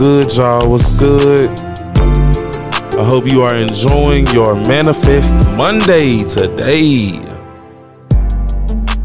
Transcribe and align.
Good, 0.00 0.34
y'all? 0.34 0.66
What's 0.66 0.98
good? 0.98 1.50
I 1.60 3.04
hope 3.04 3.30
you 3.30 3.42
are 3.42 3.54
enjoying 3.54 4.26
your 4.28 4.54
Manifest 4.54 5.34
Monday 5.58 6.16
today. 6.16 7.22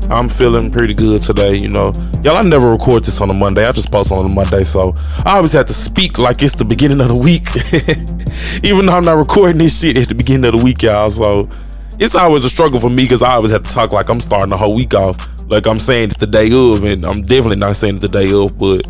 I'm 0.09 0.29
feeling 0.29 0.71
pretty 0.71 0.93
good 0.93 1.21
today, 1.21 1.57
you 1.57 1.67
know. 1.67 1.91
Y'all, 2.23 2.37
I 2.37 2.43
never 2.43 2.69
record 2.69 3.03
this 3.03 3.19
on 3.19 3.29
a 3.29 3.33
Monday. 3.33 3.65
I 3.65 3.73
just 3.73 3.91
post 3.91 4.13
on 4.13 4.25
a 4.25 4.29
Monday, 4.29 4.63
so 4.63 4.93
I 5.25 5.35
always 5.35 5.51
have 5.51 5.65
to 5.65 5.73
speak 5.73 6.17
like 6.17 6.41
it's 6.41 6.55
the 6.55 6.63
beginning 6.63 7.01
of 7.01 7.09
the 7.09 7.17
week. 7.17 7.49
Even 8.63 8.85
though 8.85 8.93
I'm 8.93 9.03
not 9.03 9.17
recording 9.17 9.57
this 9.57 9.77
shit 9.77 9.97
at 9.97 10.07
the 10.07 10.15
beginning 10.15 10.45
of 10.45 10.57
the 10.57 10.63
week, 10.63 10.81
y'all. 10.81 11.09
So 11.09 11.49
it's 11.99 12.15
always 12.15 12.45
a 12.45 12.49
struggle 12.49 12.79
for 12.79 12.89
me 12.89 13.03
because 13.03 13.21
I 13.21 13.33
always 13.33 13.51
have 13.51 13.63
to 13.63 13.69
talk 13.69 13.91
like 13.91 14.07
I'm 14.07 14.21
starting 14.21 14.49
the 14.49 14.57
whole 14.57 14.73
week 14.73 14.93
off. 14.93 15.27
Like 15.49 15.67
I'm 15.67 15.77
saying 15.77 16.11
it 16.11 16.19
the 16.19 16.25
day 16.25 16.49
of, 16.53 16.85
and 16.85 17.05
I'm 17.05 17.23
definitely 17.23 17.57
not 17.57 17.75
saying 17.75 17.97
it 17.97 17.99
the 17.99 18.07
day 18.07 18.31
of, 18.31 18.57
but 18.57 18.87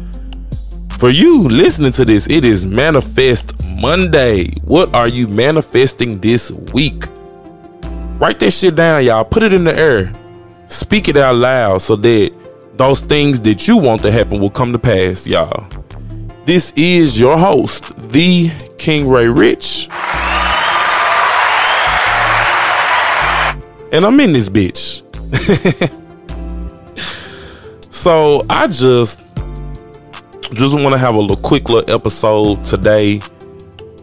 for 0.98 1.10
you 1.10 1.44
listening 1.48 1.92
to 1.94 2.06
this, 2.06 2.28
it 2.30 2.46
is 2.46 2.66
Manifest 2.66 3.54
Monday. 3.82 4.52
What 4.64 4.94
are 4.96 5.08
you 5.08 5.28
manifesting 5.28 6.20
this 6.20 6.52
week? 6.52 7.06
Write 8.20 8.40
that 8.40 8.52
shit 8.52 8.76
down, 8.76 9.04
y'all. 9.04 9.26
Put 9.26 9.44
it 9.44 9.54
in 9.54 9.66
the 9.66 9.78
air. 9.78 10.14
Speak 10.68 11.10
it 11.10 11.18
out 11.18 11.36
loud 11.36 11.82
so 11.82 11.96
that 11.98 12.32
those 12.78 13.02
things 13.02 13.42
that 13.42 13.68
you 13.68 13.78
want 13.78 14.02
to 14.04 14.12
happen 14.12 14.40
will 14.40 14.50
come 14.50 14.72
to 14.72 14.80
pass, 14.80 15.28
y'all. 15.28 15.68
This 16.46 16.72
is 16.76 17.20
your 17.20 17.38
host, 17.38 17.96
the 18.10 18.50
King 18.78 19.10
Ray 19.10 19.28
Rich. 19.28 19.90
And 23.92 24.06
I'm 24.06 24.20
in 24.20 24.34
this 24.34 24.50
bitch. 24.50 25.04
so 27.94 28.44
I 28.50 28.68
just 28.68 29.25
just 30.52 30.76
want 30.76 30.92
to 30.92 30.98
have 30.98 31.16
a 31.16 31.20
little 31.20 31.38
quick 31.38 31.70
little 31.70 31.94
episode 31.94 32.64
today. 32.64 33.20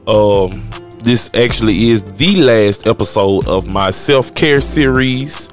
Um, 0.06 0.50
this 0.98 1.30
actually 1.34 1.90
is 1.90 2.02
the 2.02 2.36
last 2.36 2.86
episode 2.86 3.46
of 3.46 3.68
my 3.68 3.90
self 3.90 4.34
care 4.34 4.60
series. 4.60 5.48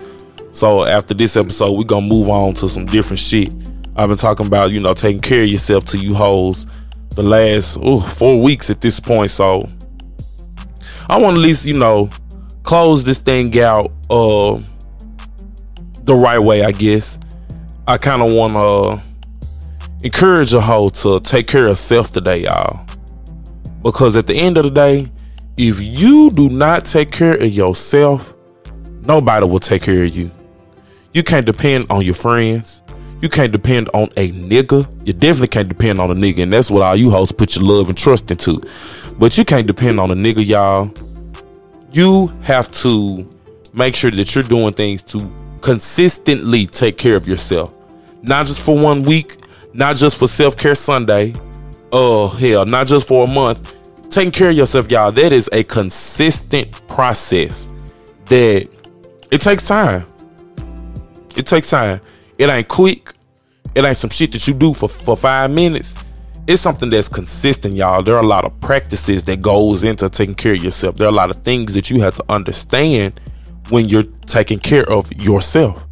So 0.52 0.86
after 0.86 1.14
this 1.14 1.38
episode, 1.38 1.74
we're 1.74 1.84
gonna 1.84 2.08
move 2.08 2.30
on 2.30 2.54
to 2.56 2.68
some 2.68 2.86
different 2.86 3.20
shit. 3.20 3.50
I've 3.96 4.10
been 4.10 4.18
talking 4.18 4.48
about, 4.48 4.72
you 4.72 4.80
know, 4.80 4.94
taking 4.94 5.22
care 5.22 5.44
of 5.44 5.50
yourself 5.50 5.86
to 5.86 5.98
you 5.98 6.16
hoes 6.16 6.66
the 7.16 7.24
last 7.24 7.78
ooh, 7.78 8.02
four 8.02 8.42
weeks 8.42 8.70
at 8.70 8.82
this 8.82 9.00
point. 9.00 9.30
So 9.30 9.68
I 11.08 11.18
want 11.18 11.36
to 11.36 11.40
at 11.40 11.44
least, 11.44 11.66
you 11.66 11.78
know, 11.78 12.10
close 12.64 13.04
this 13.04 13.20
thing 13.20 13.58
out 13.60 13.92
uh 14.10 14.60
the 16.04 16.16
right 16.16 16.40
way, 16.40 16.64
I 16.64 16.72
guess. 16.72 17.20
I 17.88 17.98
kind 17.98 18.22
of 18.22 18.34
want 18.34 18.54
to 18.54 19.09
encourage 20.04 20.54
a 20.54 20.62
hoe 20.62 20.90
to 20.90 21.20
take 21.20 21.48
care 21.48 21.68
of 21.68 21.78
self 21.78 22.12
today, 22.12 22.44
y'all. 22.44 22.86
Because 23.82 24.16
at 24.18 24.28
the 24.28 24.36
end 24.36 24.58
of 24.58 24.64
the 24.64 24.72
day, 24.72 25.12
if 25.58 25.80
you 25.80 26.32
do 26.32 26.50
not 26.50 26.86
take 26.86 27.12
care 27.12 27.36
of 27.36 27.52
yourself, 27.52 28.34
nobody 29.02 29.46
will 29.46 29.60
take 29.60 29.82
care 29.82 30.04
of 30.04 30.16
you. 30.16 30.32
You 31.14 31.24
can't 31.24 31.46
depend 31.46 31.88
on 31.90 32.04
your 32.04 32.14
friends. 32.14 32.82
You 33.22 33.28
can't 33.28 33.52
depend 33.52 33.90
on 33.94 34.10
a 34.16 34.32
nigga. 34.32 34.88
You 35.06 35.12
definitely 35.12 35.50
can't 35.50 35.68
depend 35.68 36.00
on 36.00 36.10
a 36.12 36.16
nigga, 36.16 36.44
and 36.44 36.54
that's 36.54 36.72
what 36.72 36.82
all 36.82 36.96
you 36.96 37.12
hoes 37.12 37.32
put 37.34 37.56
your 37.56 37.66
love 37.66 37.90
and 37.90 37.98
trust 37.98 38.32
into. 38.32 38.62
But 39.18 39.38
you 39.38 39.44
can't 39.44 39.68
depend 39.68 40.00
on 40.00 40.12
a 40.12 40.16
nigga, 40.16 40.46
y'all. 40.46 40.94
You 41.92 42.28
have 42.44 42.72
to 42.84 43.28
make 43.74 43.96
sure 43.96 44.12
that 44.12 44.36
you're 44.36 44.44
doing 44.44 44.74
things 44.74 45.02
to 45.04 45.20
consistently 45.62 46.66
take 46.66 46.98
care 46.98 47.18
of 47.18 47.28
yourself. 47.28 47.74
Not 48.22 48.46
just 48.46 48.62
for 48.62 48.78
one 48.78 49.04
week, 49.04 49.39
not 49.74 49.96
just 49.96 50.18
for 50.18 50.28
Self 50.28 50.58
Care 50.58 50.76
Sunday. 50.76 51.34
Oh, 51.92 52.28
hell, 52.28 52.66
not 52.66 52.88
just 52.88 53.08
for 53.08 53.26
a 53.26 53.32
month. 53.32 53.76
Taking 54.10 54.32
care 54.32 54.50
of 54.50 54.58
yourself, 54.58 54.90
y'all, 54.90 55.12
that 55.12 55.32
is 55.34 55.50
a 55.54 55.64
consistent 55.64 56.88
process 56.88 57.72
that 58.26 58.68
it 59.32 59.42
takes 59.42 59.68
time. 59.68 60.06
It 61.36 61.46
takes 61.46 61.70
time. 61.70 62.02
It 62.38 62.50
ain't 62.50 62.68
quick. 62.68 63.14
It 63.76 63.86
ain't 63.86 63.98
some 63.98 64.10
shit 64.10 64.32
that 64.32 64.48
you 64.48 64.54
do 64.54 64.74
for, 64.74 64.90
for 64.90 65.16
five 65.16 65.52
minutes. 65.52 65.96
It's 66.48 66.62
something 66.62 66.90
that's 66.90 67.08
consistent, 67.08 67.76
y'all. 67.76 68.02
There 68.02 68.16
are 68.16 68.24
a 68.24 68.28
lot 68.28 68.46
of 68.46 68.60
practices 68.60 69.26
that 69.26 69.42
goes 69.42 69.84
into 69.84 70.10
taking 70.10 70.34
care 70.34 70.54
of 70.54 70.64
yourself. 70.64 70.96
There 70.96 71.06
are 71.06 71.12
a 71.12 71.16
lot 71.16 71.30
of 71.30 71.38
things 71.44 71.74
that 71.76 71.92
you 71.92 72.02
have 72.02 72.16
to 72.16 72.24
understand 72.30 73.20
when 73.70 73.88
you're 73.88 74.04
taking 74.26 74.58
care 74.58 74.90
of 74.90 75.12
yourself. 75.22 75.86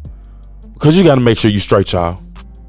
Because 0.74 0.96
you 0.96 1.04
got 1.04 1.14
to 1.14 1.20
make 1.20 1.38
sure 1.38 1.50
you 1.50 1.60
straight, 1.60 1.92
y'all 1.92 2.20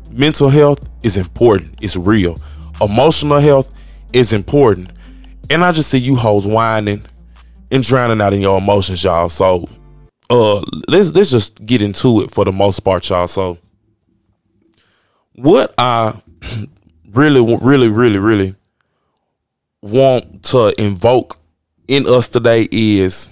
mental 0.10 0.50
health 0.50 0.90
is 1.04 1.18
important. 1.18 1.78
It's 1.82 1.96
real. 1.96 2.36
Emotional 2.82 3.40
health 3.40 3.74
is 4.14 4.34
important. 4.34 4.92
And 5.50 5.64
I 5.64 5.72
just 5.72 5.90
see 5.90 5.98
you 5.98 6.16
hoes 6.16 6.46
whining 6.46 7.06
and 7.72 7.84
drowning 7.84 8.22
out 8.22 8.34
in 8.34 8.42
your 8.42 8.58
emotions, 8.58 9.04
y'all. 9.04 9.30
So 9.30 9.68
uh 10.30 10.62
let's 10.88 11.10
let's 11.10 11.32
just 11.32 11.66
get 11.66 11.82
into 11.82 12.22
it 12.22 12.32
for 12.32 12.46
the 12.46 12.52
most 12.52 12.82
part, 12.82 13.08
y'all. 13.10 13.28
So 13.28 13.58
what 15.34 15.74
I 15.78 16.22
really, 17.12 17.42
really, 17.58 17.88
really, 17.88 18.20
really 18.20 18.56
want 19.82 20.44
to 20.44 20.74
invoke 20.82 21.40
in 21.88 22.08
us 22.08 22.28
today 22.28 22.68
is 22.72 23.30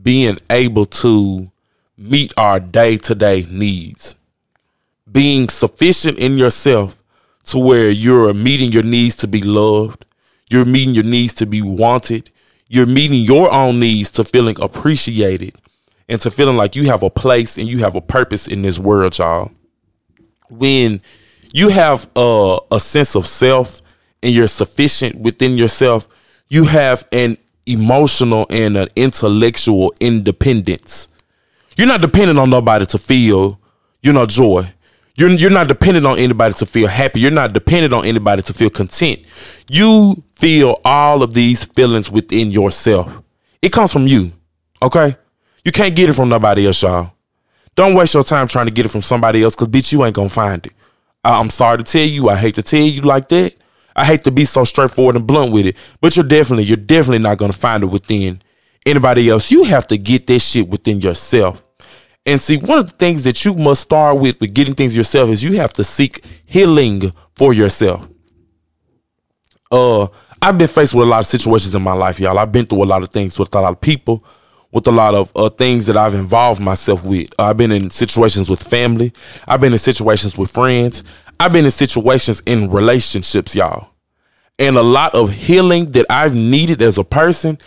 being 0.00 0.36
able 0.48 0.86
to 0.86 1.50
meet 1.96 2.32
our 2.36 2.58
day 2.58 2.96
to 2.96 3.14
day 3.14 3.44
needs 3.50 4.16
being 5.10 5.48
sufficient 5.48 6.18
in 6.18 6.38
yourself 6.38 7.02
to 7.46 7.58
where 7.58 7.90
you're 7.90 8.32
meeting 8.34 8.72
your 8.72 8.82
needs 8.82 9.16
to 9.16 9.26
be 9.26 9.42
loved, 9.42 10.04
you're 10.48 10.64
meeting 10.64 10.94
your 10.94 11.04
needs 11.04 11.34
to 11.34 11.46
be 11.46 11.62
wanted, 11.62 12.30
you're 12.68 12.86
meeting 12.86 13.20
your 13.20 13.52
own 13.52 13.80
needs 13.80 14.10
to 14.12 14.24
feeling 14.24 14.60
appreciated 14.60 15.54
and 16.08 16.20
to 16.20 16.30
feeling 16.30 16.56
like 16.56 16.76
you 16.76 16.86
have 16.86 17.02
a 17.02 17.10
place 17.10 17.58
and 17.58 17.68
you 17.68 17.78
have 17.78 17.94
a 17.94 18.00
purpose 18.00 18.46
in 18.46 18.62
this 18.62 18.78
world, 18.78 19.18
y'all. 19.18 19.50
When 20.48 21.00
you 21.52 21.68
have 21.68 22.08
a, 22.16 22.58
a 22.70 22.80
sense 22.80 23.14
of 23.16 23.26
self 23.26 23.80
and 24.22 24.34
you're 24.34 24.48
sufficient 24.48 25.16
within 25.16 25.56
yourself, 25.56 26.08
you 26.48 26.64
have 26.64 27.06
an 27.12 27.38
emotional 27.66 28.46
and 28.50 28.76
an 28.76 28.88
intellectual 28.96 29.92
independence. 30.00 31.08
You're 31.76 31.86
not 31.86 32.00
dependent 32.00 32.38
on 32.38 32.50
nobody 32.50 32.86
to 32.86 32.98
feel, 32.98 33.60
you 34.02 34.12
know, 34.12 34.26
joy. 34.26 34.72
You're 35.20 35.32
you're 35.32 35.50
not 35.50 35.68
dependent 35.68 36.06
on 36.06 36.18
anybody 36.18 36.54
to 36.54 36.64
feel 36.64 36.88
happy. 36.88 37.20
You're 37.20 37.30
not 37.30 37.52
dependent 37.52 37.92
on 37.92 38.06
anybody 38.06 38.40
to 38.40 38.54
feel 38.54 38.70
content. 38.70 39.20
You 39.68 40.24
feel 40.32 40.80
all 40.82 41.22
of 41.22 41.34
these 41.34 41.62
feelings 41.62 42.10
within 42.10 42.50
yourself. 42.50 43.22
It 43.60 43.70
comes 43.70 43.92
from 43.92 44.06
you. 44.06 44.32
Okay? 44.80 45.14
You 45.62 45.72
can't 45.72 45.94
get 45.94 46.08
it 46.08 46.14
from 46.14 46.30
nobody 46.30 46.66
else, 46.66 46.80
y'all. 46.80 47.12
Don't 47.76 47.94
waste 47.94 48.14
your 48.14 48.22
time 48.22 48.48
trying 48.48 48.64
to 48.64 48.72
get 48.72 48.86
it 48.86 48.88
from 48.88 49.02
somebody 49.02 49.42
else, 49.42 49.54
cause 49.54 49.68
bitch, 49.68 49.92
you 49.92 50.02
ain't 50.06 50.14
gonna 50.14 50.30
find 50.30 50.64
it. 50.64 50.72
I'm 51.22 51.50
sorry 51.50 51.76
to 51.76 51.84
tell 51.84 52.06
you. 52.06 52.30
I 52.30 52.36
hate 52.36 52.54
to 52.54 52.62
tell 52.62 52.80
you 52.80 53.02
like 53.02 53.28
that. 53.28 53.54
I 53.94 54.06
hate 54.06 54.24
to 54.24 54.30
be 54.30 54.46
so 54.46 54.64
straightforward 54.64 55.16
and 55.16 55.26
blunt 55.26 55.52
with 55.52 55.66
it, 55.66 55.76
but 56.00 56.16
you're 56.16 56.26
definitely, 56.26 56.64
you're 56.64 56.78
definitely 56.78 57.18
not 57.18 57.36
gonna 57.36 57.52
find 57.52 57.82
it 57.82 57.88
within 57.88 58.40
anybody 58.86 59.28
else. 59.28 59.50
You 59.50 59.64
have 59.64 59.86
to 59.88 59.98
get 59.98 60.26
this 60.26 60.48
shit 60.48 60.66
within 60.66 61.02
yourself. 61.02 61.62
And 62.26 62.40
see, 62.40 62.58
one 62.58 62.78
of 62.78 62.86
the 62.86 62.96
things 62.96 63.24
that 63.24 63.44
you 63.44 63.54
must 63.54 63.82
start 63.82 64.18
with 64.18 64.40
with 64.40 64.52
getting 64.52 64.74
things 64.74 64.94
yourself 64.94 65.30
is 65.30 65.42
you 65.42 65.54
have 65.54 65.72
to 65.74 65.84
seek 65.84 66.24
healing 66.46 67.12
for 67.34 67.52
yourself. 67.54 68.08
Uh, 69.70 70.08
I've 70.42 70.58
been 70.58 70.68
faced 70.68 70.94
with 70.94 71.06
a 71.06 71.10
lot 71.10 71.20
of 71.20 71.26
situations 71.26 71.74
in 71.74 71.82
my 71.82 71.92
life, 71.92 72.20
y'all. 72.20 72.38
I've 72.38 72.52
been 72.52 72.66
through 72.66 72.82
a 72.82 72.84
lot 72.84 73.02
of 73.02 73.10
things 73.10 73.38
with 73.38 73.54
a 73.54 73.60
lot 73.60 73.72
of 73.72 73.80
people, 73.80 74.24
with 74.70 74.86
a 74.86 74.90
lot 74.90 75.14
of 75.14 75.32
uh, 75.34 75.48
things 75.48 75.86
that 75.86 75.96
I've 75.96 76.14
involved 76.14 76.60
myself 76.60 77.02
with. 77.04 77.32
I've 77.38 77.56
been 77.56 77.72
in 77.72 77.90
situations 77.90 78.50
with 78.50 78.62
family. 78.62 79.12
I've 79.48 79.60
been 79.60 79.72
in 79.72 79.78
situations 79.78 80.36
with 80.36 80.50
friends. 80.50 81.04
I've 81.38 81.52
been 81.52 81.64
in 81.64 81.70
situations 81.70 82.42
in 82.46 82.70
relationships, 82.70 83.54
y'all. 83.54 83.90
And 84.58 84.76
a 84.76 84.82
lot 84.82 85.14
of 85.14 85.32
healing 85.32 85.92
that 85.92 86.04
I've 86.10 86.34
needed 86.34 86.82
as 86.82 86.98
a 86.98 87.04
person, 87.04 87.58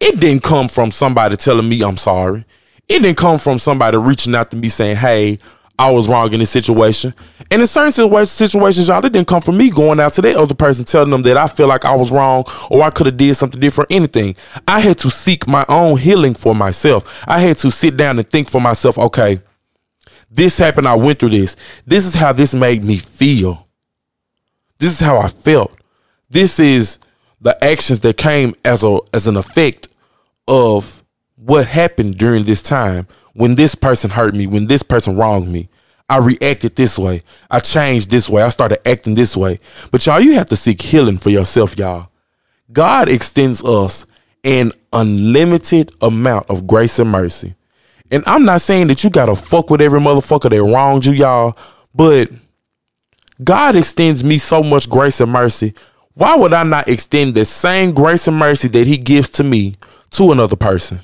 it 0.00 0.18
didn't 0.18 0.42
come 0.42 0.66
from 0.66 0.90
somebody 0.90 1.36
telling 1.36 1.68
me 1.68 1.82
I'm 1.82 1.96
sorry. 1.96 2.44
It 2.90 3.02
didn't 3.02 3.18
come 3.18 3.38
from 3.38 3.60
somebody 3.60 3.96
reaching 3.96 4.34
out 4.34 4.50
to 4.50 4.56
me 4.56 4.68
saying, 4.68 4.96
hey, 4.96 5.38
I 5.78 5.92
was 5.92 6.08
wrong 6.08 6.32
in 6.32 6.40
this 6.40 6.50
situation. 6.50 7.14
And 7.48 7.62
in 7.62 7.68
certain 7.68 7.92
situations, 8.26 8.88
y'all, 8.88 9.06
it 9.06 9.12
didn't 9.12 9.28
come 9.28 9.40
from 9.40 9.58
me 9.58 9.70
going 9.70 10.00
out 10.00 10.12
to 10.14 10.22
that 10.22 10.34
other 10.34 10.56
person 10.56 10.84
telling 10.84 11.10
them 11.10 11.22
that 11.22 11.36
I 11.36 11.46
feel 11.46 11.68
like 11.68 11.84
I 11.84 11.94
was 11.94 12.10
wrong 12.10 12.42
or 12.68 12.82
I 12.82 12.90
could 12.90 13.06
have 13.06 13.16
did 13.16 13.36
something 13.36 13.60
different, 13.60 13.92
anything. 13.92 14.34
I 14.66 14.80
had 14.80 14.98
to 14.98 15.10
seek 15.10 15.46
my 15.46 15.64
own 15.68 15.98
healing 15.98 16.34
for 16.34 16.52
myself. 16.52 17.22
I 17.28 17.38
had 17.38 17.58
to 17.58 17.70
sit 17.70 17.96
down 17.96 18.18
and 18.18 18.28
think 18.28 18.50
for 18.50 18.60
myself, 18.60 18.98
okay, 18.98 19.40
this 20.28 20.58
happened, 20.58 20.88
I 20.88 20.96
went 20.96 21.20
through 21.20 21.30
this. 21.30 21.54
This 21.86 22.04
is 22.04 22.14
how 22.14 22.32
this 22.32 22.54
made 22.54 22.82
me 22.82 22.98
feel. 22.98 23.68
This 24.78 24.90
is 24.90 24.98
how 25.00 25.18
I 25.18 25.28
felt. 25.28 25.78
This 26.28 26.58
is 26.58 26.98
the 27.40 27.56
actions 27.64 28.00
that 28.00 28.16
came 28.16 28.56
as 28.64 28.82
a 28.82 28.98
as 29.14 29.28
an 29.28 29.36
effect 29.36 29.88
of 30.48 31.00
what 31.44 31.66
happened 31.66 32.18
during 32.18 32.44
this 32.44 32.62
time 32.62 33.06
when 33.32 33.54
this 33.54 33.74
person 33.74 34.10
hurt 34.10 34.34
me, 34.34 34.46
when 34.46 34.66
this 34.66 34.82
person 34.82 35.16
wronged 35.16 35.48
me. 35.48 35.68
I 36.08 36.18
reacted 36.18 36.74
this 36.74 36.98
way. 36.98 37.22
I 37.50 37.60
changed 37.60 38.10
this 38.10 38.28
way. 38.28 38.42
I 38.42 38.48
started 38.48 38.86
acting 38.86 39.14
this 39.14 39.36
way. 39.36 39.58
But 39.92 40.04
y'all, 40.04 40.20
you 40.20 40.34
have 40.34 40.46
to 40.46 40.56
seek 40.56 40.82
healing 40.82 41.18
for 41.18 41.30
yourself, 41.30 41.78
y'all. 41.78 42.08
God 42.72 43.08
extends 43.08 43.64
us 43.64 44.06
an 44.42 44.72
unlimited 44.92 45.92
amount 46.02 46.50
of 46.50 46.66
grace 46.66 46.98
and 46.98 47.10
mercy. 47.10 47.54
And 48.10 48.24
I'm 48.26 48.44
not 48.44 48.60
saying 48.60 48.88
that 48.88 49.04
you 49.04 49.10
gotta 49.10 49.36
fuck 49.36 49.70
with 49.70 49.80
every 49.80 50.00
motherfucker 50.00 50.50
that 50.50 50.62
wronged 50.62 51.06
you, 51.06 51.12
y'all, 51.12 51.56
but 51.94 52.28
God 53.42 53.76
extends 53.76 54.24
me 54.24 54.38
so 54.38 54.62
much 54.62 54.90
grace 54.90 55.20
and 55.20 55.30
mercy. 55.30 55.74
Why 56.14 56.36
would 56.36 56.52
I 56.52 56.64
not 56.64 56.88
extend 56.88 57.34
the 57.34 57.44
same 57.44 57.92
grace 57.92 58.26
and 58.26 58.36
mercy 58.36 58.66
that 58.68 58.86
He 58.86 58.98
gives 58.98 59.30
to 59.30 59.44
me 59.44 59.76
to 60.10 60.32
another 60.32 60.56
person? 60.56 61.00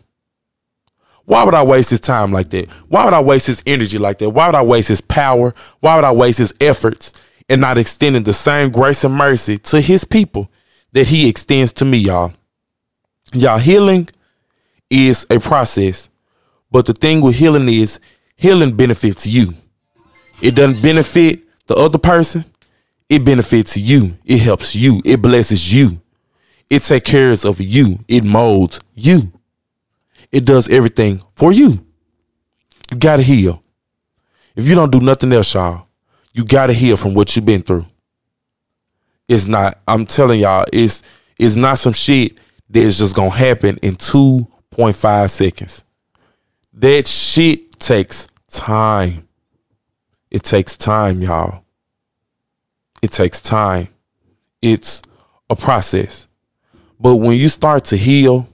Why 1.26 1.42
would 1.42 1.54
I 1.54 1.62
waste 1.62 1.90
his 1.90 2.00
time 2.00 2.32
like 2.32 2.50
that? 2.50 2.70
Why 2.88 3.04
would 3.04 3.12
I 3.12 3.20
waste 3.20 3.48
his 3.48 3.62
energy 3.66 3.98
like 3.98 4.18
that? 4.18 4.30
Why 4.30 4.46
would 4.46 4.54
I 4.54 4.62
waste 4.62 4.88
his 4.88 5.00
power? 5.00 5.54
Why 5.80 5.96
would 5.96 6.04
I 6.04 6.12
waste 6.12 6.38
his 6.38 6.54
efforts 6.60 7.12
and 7.48 7.60
not 7.60 7.78
extending 7.78 8.22
the 8.22 8.32
same 8.32 8.70
grace 8.70 9.04
and 9.04 9.14
mercy 9.14 9.58
to 9.58 9.80
his 9.80 10.04
people 10.04 10.48
that 10.92 11.08
he 11.08 11.28
extends 11.28 11.72
to 11.74 11.84
me, 11.84 11.98
y'all? 11.98 12.32
Y'all, 13.32 13.58
healing 13.58 14.08
is 14.88 15.26
a 15.28 15.40
process. 15.40 16.08
But 16.70 16.86
the 16.86 16.92
thing 16.92 17.20
with 17.20 17.34
healing 17.34 17.68
is 17.68 17.98
healing 18.36 18.76
benefits 18.76 19.26
you. 19.26 19.54
It 20.40 20.54
doesn't 20.54 20.82
benefit 20.82 21.40
the 21.66 21.74
other 21.74 21.98
person. 21.98 22.44
It 23.08 23.24
benefits 23.24 23.76
you. 23.76 24.16
It 24.24 24.38
helps 24.38 24.76
you. 24.76 25.02
It 25.04 25.20
blesses 25.20 25.72
you. 25.72 26.00
It 26.70 26.84
takes 26.84 27.10
care 27.10 27.32
of 27.32 27.60
you. 27.60 28.00
It 28.06 28.22
molds 28.22 28.80
you. 28.94 29.32
It 30.32 30.44
does 30.44 30.68
everything 30.68 31.22
for 31.34 31.52
you. 31.52 31.84
You 32.90 32.96
gotta 32.98 33.22
heal. 33.22 33.62
If 34.54 34.66
you 34.66 34.74
don't 34.74 34.92
do 34.92 35.00
nothing 35.00 35.32
else, 35.32 35.54
y'all, 35.54 35.86
you 36.32 36.44
gotta 36.44 36.72
heal 36.72 36.96
from 36.96 37.14
what 37.14 37.34
you've 37.34 37.44
been 37.44 37.62
through. 37.62 37.86
It's 39.28 39.46
not, 39.46 39.80
I'm 39.88 40.06
telling 40.06 40.40
y'all, 40.40 40.66
it's 40.72 41.02
it's 41.38 41.56
not 41.56 41.78
some 41.78 41.92
shit 41.92 42.38
that 42.70 42.82
is 42.82 42.98
just 42.98 43.14
gonna 43.14 43.30
happen 43.30 43.76
in 43.78 43.96
2.5 43.96 45.30
seconds. 45.30 45.84
That 46.72 47.08
shit 47.08 47.78
takes 47.78 48.28
time. 48.50 49.28
It 50.30 50.42
takes 50.42 50.76
time, 50.76 51.22
y'all. 51.22 51.64
It 53.02 53.12
takes 53.12 53.40
time. 53.40 53.88
It's 54.62 55.02
a 55.48 55.56
process. 55.56 56.26
But 56.98 57.16
when 57.16 57.36
you 57.36 57.48
start 57.48 57.84
to 57.86 57.96
heal, 57.96 58.48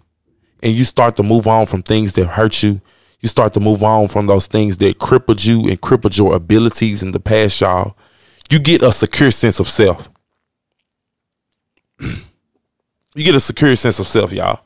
and 0.62 0.72
you 0.72 0.84
start 0.84 1.16
to 1.16 1.22
move 1.22 1.46
on 1.46 1.66
from 1.66 1.82
things 1.82 2.12
that 2.12 2.26
hurt 2.26 2.62
you. 2.62 2.80
You 3.20 3.28
start 3.28 3.52
to 3.54 3.60
move 3.60 3.82
on 3.82 4.08
from 4.08 4.26
those 4.26 4.46
things 4.46 4.78
that 4.78 4.98
crippled 4.98 5.44
you 5.44 5.68
and 5.68 5.80
crippled 5.80 6.16
your 6.16 6.34
abilities 6.34 7.02
in 7.02 7.12
the 7.12 7.20
past, 7.20 7.60
y'all. 7.60 7.96
You 8.50 8.58
get 8.58 8.82
a 8.82 8.92
secure 8.92 9.30
sense 9.30 9.60
of 9.60 9.68
self. 9.68 10.08
you 12.00 13.24
get 13.24 13.34
a 13.34 13.40
secure 13.40 13.74
sense 13.76 13.98
of 13.98 14.06
self, 14.06 14.32
y'all. 14.32 14.60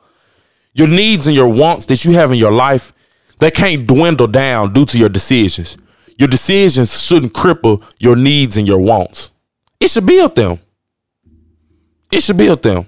Your 0.72 0.88
needs 0.88 1.26
and 1.26 1.36
your 1.36 1.48
wants 1.48 1.86
that 1.86 2.04
you 2.04 2.12
have 2.12 2.30
in 2.30 2.38
your 2.38 2.52
life, 2.52 2.92
they 3.38 3.50
can't 3.50 3.86
dwindle 3.86 4.26
down 4.26 4.72
due 4.72 4.84
to 4.86 4.98
your 4.98 5.08
decisions. 5.08 5.76
Your 6.18 6.28
decisions 6.28 7.02
shouldn't 7.02 7.34
cripple 7.34 7.82
your 7.98 8.16
needs 8.16 8.56
and 8.56 8.66
your 8.66 8.78
wants. 8.78 9.30
It 9.80 9.88
should 9.88 10.06
build 10.06 10.34
them. 10.34 10.58
It 12.10 12.22
should 12.22 12.36
build 12.36 12.62
them. 12.62 12.86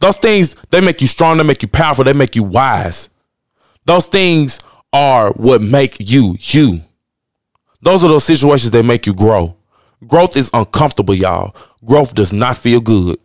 Those 0.00 0.16
things, 0.18 0.56
they 0.70 0.80
make 0.80 1.00
you 1.00 1.06
strong, 1.06 1.38
they 1.38 1.44
make 1.44 1.62
you 1.62 1.68
powerful, 1.68 2.04
they 2.04 2.12
make 2.12 2.36
you 2.36 2.42
wise. 2.42 3.08
Those 3.84 4.06
things 4.06 4.60
are 4.92 5.32
what 5.32 5.62
make 5.62 5.96
you 5.98 6.36
you. 6.40 6.82
Those 7.82 8.04
are 8.04 8.08
those 8.08 8.24
situations 8.24 8.70
that 8.72 8.84
make 8.84 9.06
you 9.06 9.14
grow. 9.14 9.56
Growth 10.06 10.36
is 10.36 10.50
uncomfortable, 10.52 11.14
y'all. 11.14 11.54
Growth 11.84 12.14
does 12.14 12.32
not 12.32 12.56
feel 12.56 12.80
good. 12.80 13.18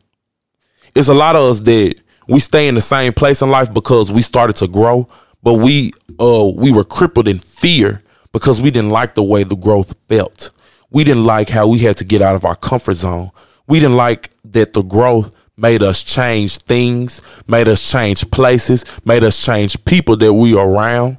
It's 0.95 1.09
a 1.09 1.13
lot 1.13 1.35
of 1.35 1.43
us 1.43 1.59
that 1.61 1.95
we 2.27 2.39
stay 2.39 2.67
in 2.67 2.75
the 2.75 2.81
same 2.81 3.13
place 3.13 3.41
in 3.41 3.49
life 3.49 3.73
because 3.73 4.11
we 4.11 4.21
started 4.21 4.55
to 4.57 4.67
grow, 4.67 5.07
but 5.43 5.55
we 5.55 5.93
uh 6.19 6.45
we 6.55 6.71
were 6.71 6.83
crippled 6.83 7.27
in 7.27 7.39
fear 7.39 8.03
because 8.31 8.61
we 8.61 8.71
didn't 8.71 8.91
like 8.91 9.15
the 9.15 9.23
way 9.23 9.43
the 9.43 9.55
growth 9.55 9.95
felt. 10.07 10.51
We 10.89 11.03
didn't 11.03 11.25
like 11.25 11.49
how 11.49 11.67
we 11.67 11.79
had 11.79 11.97
to 11.97 12.05
get 12.05 12.21
out 12.21 12.35
of 12.35 12.45
our 12.45 12.55
comfort 12.55 12.93
zone. 12.93 13.31
We 13.67 13.79
didn't 13.79 13.97
like 13.97 14.29
that 14.45 14.73
the 14.73 14.81
growth 14.81 15.31
made 15.61 15.83
us 15.83 16.03
change 16.03 16.57
things, 16.57 17.21
made 17.47 17.67
us 17.67 17.91
change 17.91 18.29
places, 18.31 18.83
made 19.05 19.23
us 19.23 19.45
change 19.45 19.83
people 19.85 20.17
that 20.17 20.33
we 20.33 20.55
are 20.55 20.67
around. 20.67 21.17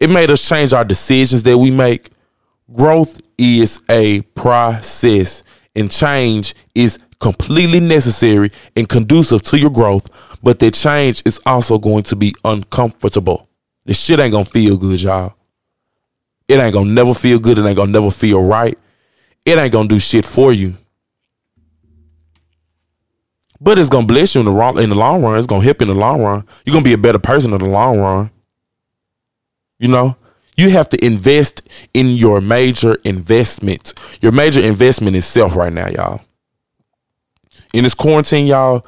It 0.00 0.10
made 0.10 0.30
us 0.30 0.46
change 0.46 0.72
our 0.72 0.84
decisions 0.84 1.42
that 1.44 1.56
we 1.56 1.70
make. 1.70 2.10
Growth 2.72 3.20
is 3.38 3.80
a 3.88 4.22
process, 4.22 5.42
and 5.74 5.90
change 5.90 6.54
is 6.74 6.98
completely 7.20 7.80
necessary 7.80 8.50
and 8.76 8.88
conducive 8.88 9.42
to 9.42 9.58
your 9.58 9.70
growth, 9.70 10.08
but 10.42 10.58
that 10.58 10.74
change 10.74 11.22
is 11.24 11.38
also 11.46 11.78
going 11.78 12.02
to 12.04 12.16
be 12.16 12.34
uncomfortable. 12.44 13.48
This 13.84 14.02
shit 14.02 14.18
ain't 14.20 14.32
gonna 14.32 14.44
feel 14.44 14.76
good, 14.76 15.00
y'all. 15.02 15.34
It 16.48 16.58
ain't 16.58 16.74
gonna 16.74 16.90
never 16.90 17.14
feel 17.14 17.38
good. 17.38 17.58
It 17.58 17.64
ain't 17.64 17.76
gonna 17.76 17.92
never 17.92 18.10
feel 18.10 18.42
right. 18.42 18.76
It 19.44 19.58
ain't 19.58 19.72
gonna 19.72 19.88
do 19.88 20.00
shit 20.00 20.24
for 20.24 20.52
you. 20.52 20.74
But 23.60 23.78
it's 23.78 23.90
gonna 23.90 24.06
bless 24.06 24.34
you 24.34 24.40
in 24.40 24.46
the 24.46 24.52
wrong 24.52 24.78
in 24.78 24.90
the 24.90 24.96
long 24.96 25.22
run. 25.22 25.36
It's 25.36 25.46
gonna 25.46 25.64
help 25.64 25.80
you 25.80 25.88
in 25.88 25.94
the 25.94 26.00
long 26.00 26.22
run. 26.22 26.44
You're 26.64 26.72
gonna 26.72 26.84
be 26.84 26.94
a 26.94 26.98
better 26.98 27.18
person 27.18 27.52
in 27.52 27.58
the 27.58 27.68
long 27.68 27.98
run. 27.98 28.30
You 29.78 29.88
know, 29.88 30.16
you 30.56 30.70
have 30.70 30.88
to 30.90 31.04
invest 31.04 31.62
in 31.94 32.08
your 32.08 32.40
major 32.40 32.94
investment. 33.04 33.94
Your 34.20 34.32
major 34.32 34.60
investment 34.60 35.16
is 35.16 35.26
self 35.26 35.56
right 35.56 35.72
now, 35.72 35.88
y'all. 35.88 36.20
In 37.72 37.84
this 37.84 37.94
quarantine, 37.94 38.46
y'all, 38.46 38.84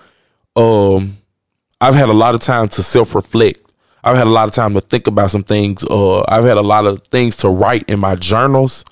um, 0.57 1.17
I've 1.81 1.95
had 1.95 2.09
a 2.09 2.15
lot 2.15 2.35
of 2.35 2.41
time 2.41 2.69
to 2.71 2.83
self 2.83 3.15
reflect. 3.15 3.61
I've 4.05 4.17
had 4.17 4.27
a 4.27 4.31
lot 4.31 4.49
of 4.49 4.55
time 4.55 4.75
to 4.75 4.81
think 4.81 5.07
about 5.07 5.31
some 5.31 5.45
things. 5.45 5.85
Uh, 5.85 6.23
I've 6.29 6.45
had 6.45 6.57
a 6.57 6.63
lot 6.63 6.87
of 6.87 7.07
things 7.09 7.37
to 7.37 7.49
write 7.49 7.85
in 7.89 8.01
my 8.01 8.17
journals 8.17 8.85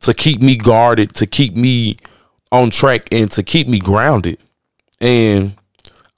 to 0.00 0.14
keep 0.14 0.40
me 0.40 0.56
guarded, 0.56 1.14
to 1.16 1.26
keep 1.26 1.54
me 1.54 1.98
on 2.50 2.70
track, 2.70 3.08
and 3.12 3.30
to 3.32 3.42
keep 3.42 3.68
me 3.68 3.78
grounded. 3.78 4.38
And 5.00 5.56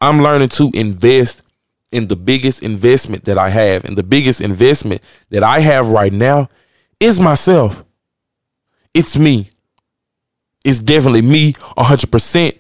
I'm 0.01 0.23
learning 0.23 0.49
to 0.51 0.71
invest 0.75 1.43
in 1.93 2.09
the 2.09 2.17
biggest 2.17 2.63
investment 2.63 3.25
that 3.25 3.39
I 3.39 3.51
have. 3.51 3.85
And 3.85 3.97
the 3.97 4.03
biggest 4.03 4.41
investment 4.41 5.03
that 5.31 5.43
I 5.43 5.61
have 5.61 5.91
right 5.91 6.13
now 6.13 6.49
is 6.99 7.21
myself. 7.21 7.85
It's 8.95 9.17
me. 9.17 9.51
It's 10.65 10.79
definitely 10.79 11.23
me 11.23 11.55
100%. 11.55 12.59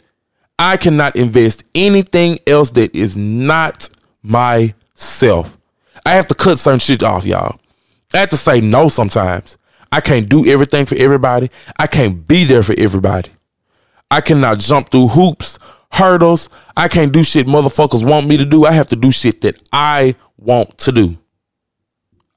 I 0.58 0.76
cannot 0.76 1.16
invest 1.16 1.64
anything 1.74 2.38
else 2.46 2.70
that 2.70 2.94
is 2.94 3.16
not 3.16 3.88
myself. 4.22 5.58
I 6.04 6.12
have 6.12 6.26
to 6.28 6.34
cut 6.34 6.58
certain 6.58 6.80
shit 6.80 7.02
off, 7.02 7.24
y'all. 7.24 7.58
I 8.12 8.18
have 8.18 8.30
to 8.30 8.36
say 8.36 8.60
no 8.60 8.88
sometimes. 8.88 9.56
I 9.92 10.00
can't 10.00 10.28
do 10.28 10.46
everything 10.46 10.86
for 10.86 10.96
everybody. 10.96 11.50
I 11.78 11.86
can't 11.86 12.26
be 12.26 12.44
there 12.44 12.62
for 12.62 12.74
everybody. 12.78 13.30
I 14.10 14.20
cannot 14.20 14.58
jump 14.58 14.90
through 14.90 15.08
hoops 15.08 15.58
hurdles. 15.90 16.48
I 16.76 16.88
can't 16.88 17.12
do 17.12 17.22
shit 17.22 17.46
motherfuckers 17.46 18.06
want 18.06 18.26
me 18.26 18.36
to 18.36 18.44
do. 18.44 18.64
I 18.64 18.72
have 18.72 18.88
to 18.88 18.96
do 18.96 19.10
shit 19.10 19.40
that 19.42 19.60
I 19.72 20.14
want 20.38 20.78
to 20.78 20.92
do. 20.92 21.18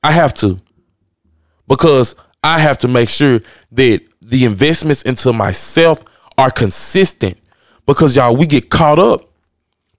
I 0.04 0.12
have 0.12 0.34
to. 0.36 0.60
Because 1.68 2.16
I 2.44 2.60
have 2.60 2.78
to 2.80 2.88
make 2.88 3.10
sure 3.10 3.40
that 3.72 4.02
the 4.22 4.46
investments 4.46 5.04
into 5.04 5.32
myself 5.32 6.04
are 6.38 6.52
consistent. 6.52 7.38
Because 7.86 8.16
y'all, 8.16 8.36
we 8.36 8.46
get 8.46 8.70
caught 8.70 9.00
up 9.00 9.30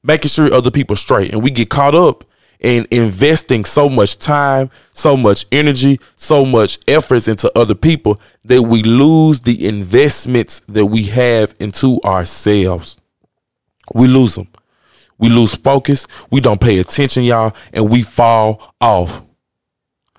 making 0.03 0.29
sure 0.29 0.53
other 0.53 0.71
people 0.71 0.97
straight 0.97 1.33
and 1.33 1.43
we 1.43 1.51
get 1.51 1.71
caught 1.71 1.95
up 1.95 2.25
in 2.61 2.87
investing 2.91 3.65
so 3.65 3.89
much 3.89 4.19
time, 4.19 4.71
so 4.93 5.17
much 5.17 5.47
energy, 5.53 5.99
so 6.17 6.45
much 6.45 6.79
efforts 6.87 7.29
into 7.29 7.51
other 7.59 7.75
people 7.75 8.21
that 8.45 8.63
we 8.63 8.83
lose 8.83 9.41
the 9.41 9.67
investments 9.67 10.61
that 10.69 10.87
we 10.87 11.05
have 11.05 11.55
into 11.59 12.01
ourselves 12.03 12.99
we 13.93 14.07
lose 14.07 14.37
them. 14.37 14.49
We 15.19 15.29
lose 15.29 15.55
focus. 15.55 16.07
We 16.31 16.41
don't 16.41 16.61
pay 16.61 16.79
attention, 16.79 17.25
y'all, 17.25 17.55
and 17.73 17.91
we 17.91 18.03
fall 18.03 18.75
off. 18.81 19.23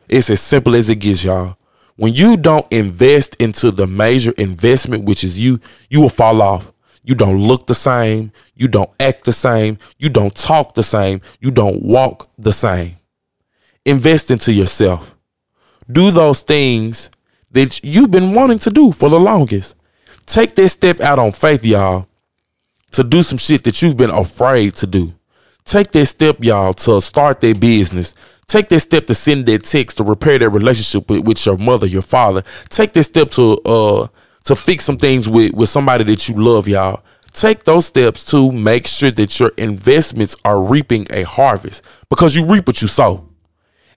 It's 0.08 0.30
as 0.30 0.42
simple 0.42 0.76
as 0.76 0.90
it 0.90 0.96
gets, 0.96 1.24
y'all. 1.24 1.58
When 1.96 2.14
you 2.14 2.38
don't 2.38 2.66
invest 2.72 3.36
into 3.36 3.72
the 3.72 3.88
major 3.88 4.32
investment, 4.32 5.06
which 5.06 5.24
is 5.24 5.40
you, 5.40 5.60
you 5.90 6.02
will 6.02 6.10
fall 6.10 6.42
off. 6.42 6.74
You 7.04 7.16
don't 7.16 7.38
look 7.38 7.68
the 7.68 7.76
same. 7.76 8.32
You 8.56 8.68
don't 8.68 8.90
act 9.00 9.26
the 9.26 9.32
same. 9.32 9.78
You 9.98 10.10
don't 10.10 10.36
talk 10.36 10.74
the 10.74 10.84
same. 10.84 11.22
You 11.40 11.52
don't 11.52 11.84
walk 11.84 12.28
the 12.38 12.52
same. 12.52 12.98
Invest 13.86 14.32
into 14.32 14.52
yourself. 14.52 15.16
Do 15.90 16.12
those 16.12 16.42
things 16.42 17.12
that 17.52 17.84
you've 17.84 18.12
been 18.12 18.34
wanting 18.34 18.60
to 18.60 18.70
do 18.70 18.92
for 18.92 19.10
the 19.10 19.20
longest. 19.20 19.76
Take 20.26 20.56
that 20.56 20.70
step 20.70 21.00
out 21.00 21.20
on 21.20 21.32
faith, 21.32 21.64
y'all 21.64 22.08
to 22.96 23.04
do 23.04 23.24
some 23.24 23.38
shit 23.38 23.64
that 23.64 23.82
you've 23.82 23.98
been 23.98 24.10
afraid 24.10 24.74
to 24.76 24.88
do. 24.88 25.14
Take 25.64 25.92
that 25.94 26.06
step, 26.06 26.38
y'all, 26.44 26.74
to 26.74 27.02
start 27.02 27.42
their 27.42 27.56
business, 27.56 28.14
Take 28.48 28.70
that 28.70 28.80
step 28.80 29.08
to 29.08 29.16
send 29.16 29.48
that 29.48 29.64
text 29.64 29.98
to 29.98 30.04
repair 30.04 30.38
that 30.38 30.50
relationship 30.50 31.10
with, 31.10 31.26
with 31.26 31.46
your 31.46 31.58
mother, 31.58 31.88
your 31.88 32.04
father. 32.04 32.44
Take 32.70 32.94
that 32.94 33.04
step 33.04 33.32
to 33.32 33.58
uh 33.66 34.08
to 34.44 34.56
fix 34.56 34.86
some 34.86 34.98
things 34.98 35.28
with 35.28 35.54
with 35.54 35.70
somebody 35.70 36.04
that 36.06 36.30
you 36.30 36.36
love, 36.36 36.68
y'all. 36.68 37.04
Take 37.34 37.64
those 37.64 37.88
steps 37.88 38.24
to 38.26 38.52
make 38.52 38.88
sure 38.88 39.12
that 39.12 39.40
your 39.40 39.52
investments 39.58 40.38
are 40.46 40.62
reaping 40.62 41.08
a 41.10 41.24
harvest 41.24 41.84
because 42.10 42.36
you 42.36 42.46
reap 42.46 42.68
what 42.68 42.82
you 42.82 42.88
sow. 42.88 43.28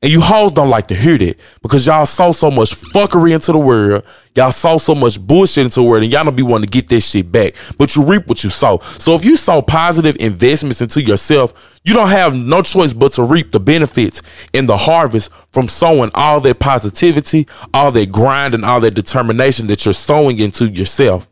And 0.01 0.13
you 0.13 0.21
hoes 0.21 0.53
don't 0.53 0.71
like 0.71 0.87
to 0.89 0.95
hear 0.95 1.19
that 1.19 1.39
because 1.61 1.85
y'all 1.85 2.07
saw 2.07 2.31
so 2.31 2.53
much 2.53 2.71
fuckery 2.71 3.35
into 3.35 3.51
the 3.51 3.59
world. 3.59 4.05
Y'all 4.37 4.53
saw 4.53 4.77
so 4.77 4.95
much 4.95 5.21
bullshit 5.21 5.65
into 5.65 5.81
the 5.81 5.83
world 5.83 6.05
and 6.05 6.13
y'all 6.13 6.23
don't 6.23 6.37
be 6.37 6.43
wanting 6.45 6.69
to 6.69 6.71
get 6.71 6.89
this 6.89 7.11
shit 7.11 7.33
back. 7.33 7.55
But 7.79 7.97
you 7.97 8.05
reap 8.05 8.29
what 8.29 8.45
you 8.45 8.51
sow. 8.51 8.79
So 8.79 9.17
if 9.17 9.25
you 9.25 9.37
sow 9.37 9.61
positive 9.61 10.17
investments 10.21 10.81
into 10.81 11.03
yourself, 11.03 11.81
you 11.83 11.95
don't 11.95 12.11
have 12.11 12.33
no 12.33 12.63
choice 12.63 12.93
but 12.93 13.15
to 13.15 13.25
reap 13.25 13.51
the 13.51 13.59
benefits 13.59 14.23
and 14.55 14.69
the 14.69 14.77
harvest 14.77 15.33
from 15.51 15.67
sowing 15.67 16.13
all 16.15 16.39
that 16.43 16.61
positivity, 16.61 17.49
all 17.75 17.91
that 17.91 18.13
grind, 18.13 18.55
and 18.55 18.65
all 18.65 18.79
that 18.79 18.95
determination 18.95 19.67
that 19.67 19.85
you're 19.85 19.93
sowing 19.93 20.39
into 20.39 20.67
yourself. 20.67 21.29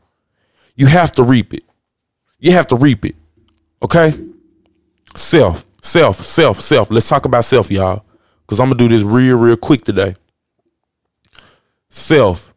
You 0.75 0.87
have 0.87 1.13
to 1.13 1.23
reap 1.23 1.55
it. 1.55 1.63
You 2.41 2.51
have 2.53 2.67
to 2.69 2.77
reap 2.77 3.05
it. 3.05 3.15
Okay? 3.81 4.13
Self, 5.15 5.65
self, 5.83 6.17
self, 6.17 6.61
self. 6.61 6.91
Let's 6.91 7.09
talk 7.09 7.27
about 7.27 7.45
self, 7.45 7.71
y'all 7.71 8.06
because 8.47 8.61
I'm 8.61 8.69
gonna 8.69 8.79
do 8.79 8.89
this 8.89 9.03
real, 9.03 9.37
real 9.37 9.57
quick 9.57 9.85
today. 9.85 10.15
Self, 11.91 12.55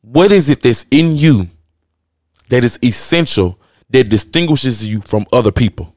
what 0.00 0.30
is 0.30 0.48
it 0.48 0.62
that's 0.62 0.86
in 0.90 1.16
you 1.16 1.48
that 2.50 2.62
is 2.62 2.78
essential 2.84 3.58
that 3.90 4.08
distinguishes 4.08 4.86
you 4.86 5.00
from 5.00 5.26
other 5.32 5.50
people? 5.50 5.94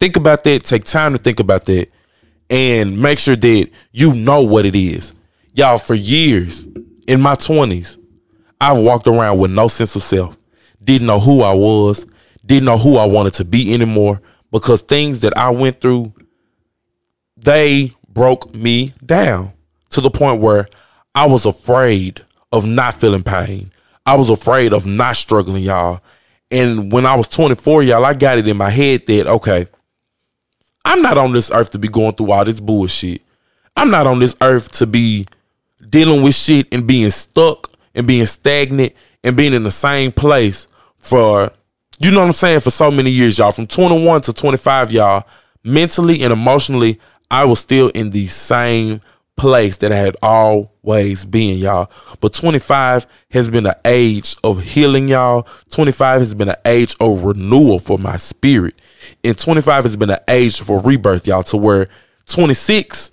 Think 0.00 0.16
about 0.16 0.42
that. 0.44 0.64
Take 0.64 0.84
time 0.84 1.12
to 1.12 1.18
think 1.18 1.38
about 1.38 1.66
that 1.66 1.88
and 2.50 3.00
make 3.00 3.18
sure 3.18 3.36
that 3.36 3.70
you 3.92 4.14
know 4.14 4.42
what 4.42 4.66
it 4.66 4.74
is. 4.74 5.14
Y'all, 5.54 5.78
for 5.78 5.94
years 5.94 6.66
in 7.06 7.20
my 7.20 7.34
20s, 7.34 7.98
I've 8.60 8.78
walked 8.78 9.06
around 9.06 9.38
with 9.38 9.50
no 9.50 9.68
sense 9.68 9.94
of 9.94 10.02
self. 10.02 10.38
Didn't 10.82 11.06
know 11.06 11.20
who 11.20 11.42
I 11.42 11.52
was, 11.52 12.06
didn't 12.44 12.64
know 12.64 12.78
who 12.78 12.96
I 12.96 13.04
wanted 13.04 13.34
to 13.34 13.44
be 13.44 13.72
anymore 13.72 14.20
because 14.50 14.82
things 14.82 15.20
that 15.20 15.36
I 15.36 15.50
went 15.50 15.80
through 15.80 16.12
they 17.42 17.92
broke 18.08 18.54
me 18.54 18.92
down 19.04 19.52
to 19.90 20.00
the 20.00 20.10
point 20.10 20.40
where 20.40 20.68
I 21.14 21.26
was 21.26 21.44
afraid 21.46 22.24
of 22.52 22.64
not 22.64 22.94
feeling 22.94 23.22
pain. 23.22 23.72
I 24.04 24.16
was 24.16 24.28
afraid 24.28 24.72
of 24.72 24.86
not 24.86 25.16
struggling, 25.16 25.62
y'all. 25.62 26.00
And 26.50 26.92
when 26.92 27.06
I 27.06 27.14
was 27.14 27.28
24, 27.28 27.82
y'all, 27.84 28.04
I 28.04 28.14
got 28.14 28.38
it 28.38 28.48
in 28.48 28.56
my 28.56 28.70
head 28.70 29.06
that, 29.06 29.26
okay, 29.26 29.66
I'm 30.84 31.02
not 31.02 31.18
on 31.18 31.32
this 31.32 31.50
earth 31.50 31.70
to 31.70 31.78
be 31.78 31.88
going 31.88 32.14
through 32.14 32.32
all 32.32 32.44
this 32.44 32.60
bullshit. 32.60 33.22
I'm 33.76 33.90
not 33.90 34.06
on 34.06 34.18
this 34.18 34.36
earth 34.40 34.72
to 34.72 34.86
be 34.86 35.26
dealing 35.88 36.22
with 36.22 36.34
shit 36.34 36.68
and 36.72 36.86
being 36.86 37.10
stuck 37.10 37.72
and 37.94 38.06
being 38.06 38.26
stagnant 38.26 38.92
and 39.24 39.36
being 39.36 39.54
in 39.54 39.62
the 39.62 39.70
same 39.70 40.12
place 40.12 40.68
for, 40.98 41.50
you 41.98 42.10
know 42.10 42.20
what 42.20 42.26
I'm 42.26 42.32
saying, 42.32 42.60
for 42.60 42.70
so 42.70 42.90
many 42.90 43.10
years, 43.10 43.38
y'all. 43.38 43.52
From 43.52 43.66
21 43.66 44.22
to 44.22 44.32
25, 44.32 44.92
y'all, 44.92 45.24
mentally 45.64 46.22
and 46.22 46.32
emotionally, 46.32 46.98
I 47.32 47.46
was 47.46 47.60
still 47.60 47.88
in 47.88 48.10
the 48.10 48.26
same 48.26 49.00
place 49.38 49.78
that 49.78 49.90
I 49.90 49.96
had 49.96 50.16
always 50.22 51.24
been, 51.24 51.56
y'all. 51.56 51.90
But 52.20 52.34
25 52.34 53.06
has 53.30 53.48
been 53.48 53.64
an 53.64 53.74
age 53.86 54.36
of 54.44 54.62
healing, 54.62 55.08
y'all. 55.08 55.46
25 55.70 56.20
has 56.20 56.34
been 56.34 56.50
an 56.50 56.56
age 56.66 56.94
of 57.00 57.22
renewal 57.22 57.78
for 57.78 57.98
my 57.98 58.18
spirit. 58.18 58.74
And 59.24 59.36
25 59.36 59.84
has 59.84 59.96
been 59.96 60.10
an 60.10 60.18
age 60.28 60.60
for 60.60 60.78
rebirth, 60.78 61.26
y'all, 61.26 61.42
to 61.44 61.56
where 61.56 61.88
26, 62.26 63.10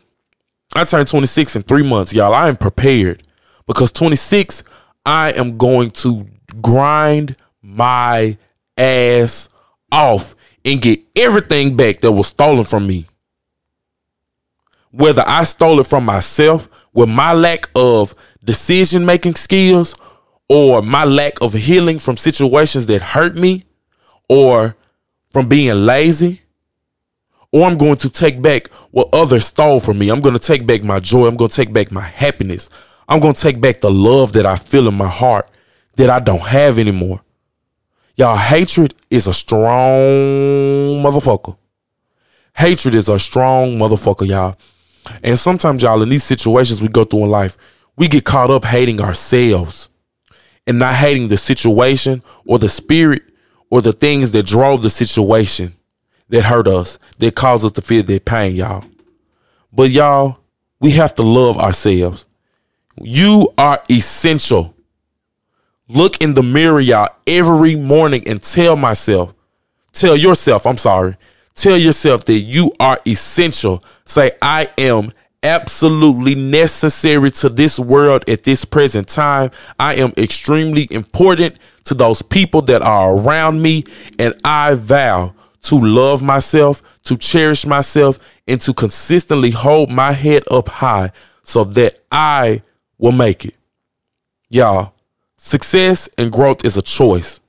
I 0.76 0.84
turned 0.84 1.08
26 1.08 1.56
in 1.56 1.62
three 1.64 1.88
months, 1.88 2.14
y'all. 2.14 2.34
I 2.34 2.50
am 2.50 2.58
prepared 2.58 3.26
because 3.68 3.90
26, 3.94 4.64
I 5.06 5.32
am 5.32 5.58
going 5.58 5.92
to 5.92 6.28
grind 6.62 7.38
my 7.62 8.38
ass 8.78 9.48
off 9.94 10.36
and 10.66 10.82
get 10.82 11.00
everything 11.16 11.78
back 11.78 12.02
that 12.02 12.12
was 12.12 12.28
stolen 12.28 12.66
from 12.66 12.86
me 12.86 13.06
whether 14.92 15.24
I 15.26 15.44
stole 15.44 15.80
it 15.80 15.88
from 15.88 16.06
myself 16.06 16.70
with 16.94 17.10
my 17.10 17.34
lack 17.34 17.70
of 17.76 18.16
decision 18.44 19.06
making 19.06 19.36
skills 19.36 19.96
or 20.48 20.82
my 20.82 21.04
lack 21.04 21.42
of 21.42 21.54
healing 21.54 22.00
from 22.00 22.18
situations 22.18 22.88
that 22.88 23.02
hurt 23.02 23.36
me 23.36 23.66
or 24.28 24.76
from 25.32 25.48
being 25.48 25.86
lazy 25.86 26.42
or 27.52 27.68
I'm 27.68 27.78
going 27.78 27.96
to 27.98 28.10
take 28.10 28.42
back 28.42 28.68
what 28.92 29.10
others 29.14 29.46
stole 29.46 29.80
from 29.80 29.98
me. 29.98 30.10
I'm 30.10 30.22
going 30.22 30.36
to 30.36 30.42
take 30.42 30.66
back 30.68 30.84
my 30.84 31.00
joy. 31.00 31.28
I'm 31.28 31.36
going 31.36 31.50
to 31.50 31.56
take 31.56 31.74
back 31.74 31.92
my 31.92 32.02
happiness. 32.02 32.70
I'm 33.08 33.20
going 33.20 33.34
to 33.34 33.42
take 33.42 33.60
back 33.60 33.82
the 33.82 33.92
love 33.92 34.34
that 34.34 34.46
I 34.46 34.56
feel 34.56 34.88
in 34.88 34.94
my 34.94 35.08
heart 35.10 35.50
that 35.96 36.10
I 36.10 36.20
don't 36.20 36.42
have 36.42 36.78
anymore. 36.78 37.22
Y'all, 38.16 38.38
hatred 38.38 38.94
is 39.10 39.28
a 39.28 39.34
strong 39.34 41.02
motherfucker. 41.02 41.58
Hatred 42.56 42.94
is 42.94 43.10
a 43.10 43.18
strong 43.18 43.78
motherfucker, 43.78 44.28
y'all. 44.28 44.56
And 45.24 45.38
sometimes, 45.38 45.84
y'all, 45.84 46.02
in 46.02 46.10
these 46.10 46.24
situations 46.24 46.82
we 46.82 46.88
go 46.88 47.04
through 47.04 47.26
in 47.26 47.30
life, 47.30 47.58
we 47.96 48.08
get 48.08 48.26
caught 48.26 48.50
up 48.50 48.66
hating 48.66 49.02
ourselves 49.02 49.90
and 50.66 50.80
not 50.80 50.96
hating 50.96 51.28
the 51.28 51.38
situation 51.38 52.24
or 52.46 52.60
the 52.60 52.70
spirit 52.70 53.24
or 53.70 53.82
the 53.82 53.94
things 53.94 54.32
that 54.32 54.46
drove 54.46 54.82
the 54.82 54.90
situation 54.90 55.74
that 56.30 56.46
hurt 56.46 56.68
us, 56.68 57.00
that 57.18 57.36
caused 57.36 57.66
us 57.66 57.72
to 57.74 57.82
feel 57.82 58.04
that 58.04 58.26
pain, 58.26 58.56
y'all. 58.56 58.86
But 59.72 59.90
y'all, 59.90 60.38
we 60.80 60.92
have 60.92 61.14
to 61.16 61.24
love 61.24 61.58
ourselves. 61.58 62.26
You 63.02 63.54
are 63.58 63.82
essential. 63.90 64.76
Look 65.88 66.22
in 66.22 66.36
the 66.36 66.44
mirror, 66.44 66.80
y'all, 66.80 67.10
every 67.26 67.76
morning 67.76 68.28
and 68.28 68.42
tell 68.42 68.76
myself, 68.76 69.34
tell 69.92 70.16
yourself, 70.16 70.66
I'm 70.66 70.78
sorry, 70.78 71.18
Tell 71.60 71.78
yourself 71.78 72.24
that 72.24 72.40
you 72.40 72.74
are 72.80 73.02
essential. 73.06 73.84
Say, 74.06 74.32
I 74.42 74.70
am 74.78 75.12
absolutely 75.44 76.34
necessary 76.34 77.32
to 77.32 77.50
this 77.50 77.78
world 77.78 78.24
at 78.30 78.46
this 78.46 78.64
present 78.64 79.10
time. 79.10 79.52
I 79.78 79.96
am 79.96 80.14
extremely 80.16 80.88
important 80.90 81.58
to 81.84 81.96
those 81.96 82.22
people 82.22 82.62
that 82.62 82.82
are 82.82 83.14
around 83.14 83.62
me. 83.62 83.84
And 84.18 84.36
I 84.46 84.76
vow 84.76 85.34
to 85.64 85.76
love 85.76 86.24
myself, 86.24 86.82
to 87.04 87.18
cherish 87.18 87.66
myself, 87.66 88.20
and 88.48 88.62
to 88.62 88.74
consistently 88.74 89.52
hold 89.52 89.90
my 89.90 90.14
head 90.14 90.44
up 90.50 90.70
high 90.70 91.12
so 91.44 91.66
that 91.66 92.02
I 92.10 92.62
will 92.98 93.12
make 93.12 93.44
it. 93.44 93.56
Y'all, 94.50 94.94
success 95.36 96.08
and 96.18 96.32
growth 96.32 96.64
is 96.64 96.78
a 96.78 96.82
choice. 96.82 97.42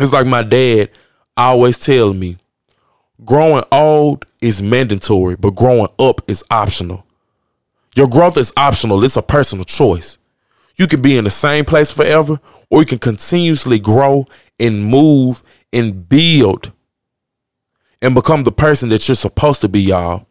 It's 0.00 0.12
like 0.12 0.26
my 0.26 0.42
dad 0.42 0.90
always 1.36 1.78
tell 1.78 2.12
me 2.12 2.38
growing 3.24 3.64
old 3.72 4.24
is 4.40 4.62
mandatory, 4.62 5.36
but 5.36 5.50
growing 5.50 5.88
up 5.98 6.22
is 6.28 6.44
optional. 6.50 7.04
Your 7.94 8.08
growth 8.08 8.36
is 8.36 8.52
optional, 8.56 9.02
it's 9.04 9.16
a 9.16 9.22
personal 9.22 9.64
choice. 9.64 10.18
You 10.76 10.86
can 10.86 11.02
be 11.02 11.16
in 11.16 11.24
the 11.24 11.30
same 11.30 11.64
place 11.64 11.90
forever, 11.90 12.40
or 12.70 12.80
you 12.80 12.86
can 12.86 12.98
continuously 12.98 13.78
grow 13.78 14.26
and 14.60 14.84
move 14.84 15.42
and 15.72 16.08
build 16.08 16.72
and 18.00 18.14
become 18.14 18.44
the 18.44 18.52
person 18.52 18.88
that 18.90 19.08
you're 19.08 19.16
supposed 19.16 19.60
to 19.62 19.68
be, 19.68 19.80
y'all. 19.80 20.26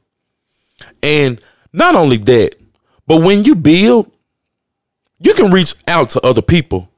And 1.03 1.41
not 1.73 1.95
only 1.95 2.17
that, 2.17 2.55
but 3.05 3.21
when 3.21 3.43
you 3.43 3.55
build, 3.55 4.11
you 5.19 5.33
can 5.33 5.51
reach 5.51 5.75
out 5.87 6.11
to 6.11 6.21
other 6.21 6.41
people. 6.41 6.89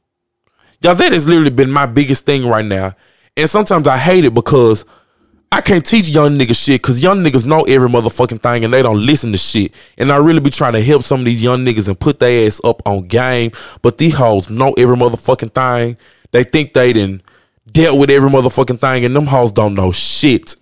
Y'all, 0.81 0.95
that 0.95 1.11
has 1.11 1.27
literally 1.27 1.49
been 1.49 1.71
my 1.71 1.85
biggest 1.85 2.25
thing 2.25 2.45
right 2.45 2.65
now. 2.65 2.95
And 3.35 3.49
sometimes 3.49 3.87
I 3.87 3.97
hate 3.97 4.25
it 4.25 4.33
because 4.33 4.85
I 5.51 5.61
can't 5.61 5.83
teach 5.83 6.09
young 6.09 6.37
niggas 6.37 6.63
shit 6.63 6.81
because 6.81 7.01
young 7.01 7.23
niggas 7.23 7.45
know 7.45 7.63
every 7.63 7.89
motherfucking 7.89 8.41
thing 8.41 8.63
and 8.63 8.71
they 8.73 8.83
don't 8.83 9.03
listen 9.03 9.31
to 9.31 9.37
shit. 9.37 9.73
And 9.97 10.11
I 10.11 10.17
really 10.17 10.39
be 10.39 10.51
trying 10.51 10.73
to 10.73 10.83
help 10.83 11.01
some 11.03 11.21
of 11.21 11.25
these 11.25 11.41
young 11.41 11.65
niggas 11.65 11.87
and 11.87 11.99
put 11.99 12.19
their 12.19 12.45
ass 12.45 12.61
up 12.63 12.83
on 12.85 13.07
game. 13.07 13.51
But 13.81 13.97
these 13.97 14.13
hoes 14.13 14.49
know 14.49 14.73
every 14.73 14.95
motherfucking 14.95 15.53
thing. 15.53 15.97
They 16.31 16.43
think 16.43 16.73
they 16.73 16.93
done 16.93 17.23
dealt 17.71 17.97
with 17.97 18.11
every 18.11 18.29
motherfucking 18.29 18.79
thing 18.79 19.05
and 19.05 19.15
them 19.15 19.25
hoes 19.25 19.51
don't 19.51 19.73
know 19.73 19.91
shit. 19.91 20.55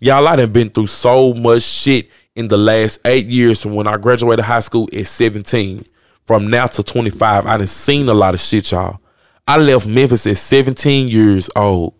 Y'all, 0.00 0.28
I 0.28 0.36
done 0.36 0.52
been 0.52 0.70
through 0.70 0.86
so 0.86 1.34
much 1.34 1.62
shit 1.62 2.08
in 2.36 2.46
the 2.46 2.56
last 2.56 3.00
eight 3.04 3.26
years 3.26 3.60
from 3.60 3.74
when 3.74 3.88
I 3.88 3.96
graduated 3.96 4.44
high 4.44 4.60
school 4.60 4.88
at 4.92 5.08
17. 5.08 5.84
From 6.24 6.46
now 6.46 6.66
to 6.68 6.82
25, 6.84 7.46
I 7.46 7.56
done 7.56 7.66
seen 7.66 8.08
a 8.08 8.14
lot 8.14 8.34
of 8.34 8.40
shit, 8.40 8.70
y'all. 8.70 9.00
I 9.48 9.56
left 9.56 9.86
Memphis 9.88 10.26
at 10.28 10.36
17 10.36 11.08
years 11.08 11.50
old. 11.56 11.94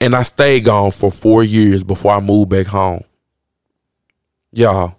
And 0.00 0.14
I 0.14 0.22
stayed 0.22 0.64
gone 0.64 0.90
for 0.90 1.10
four 1.10 1.42
years 1.42 1.82
before 1.82 2.12
I 2.12 2.20
moved 2.20 2.50
back 2.50 2.66
home. 2.66 3.04
Y'all, 4.52 4.96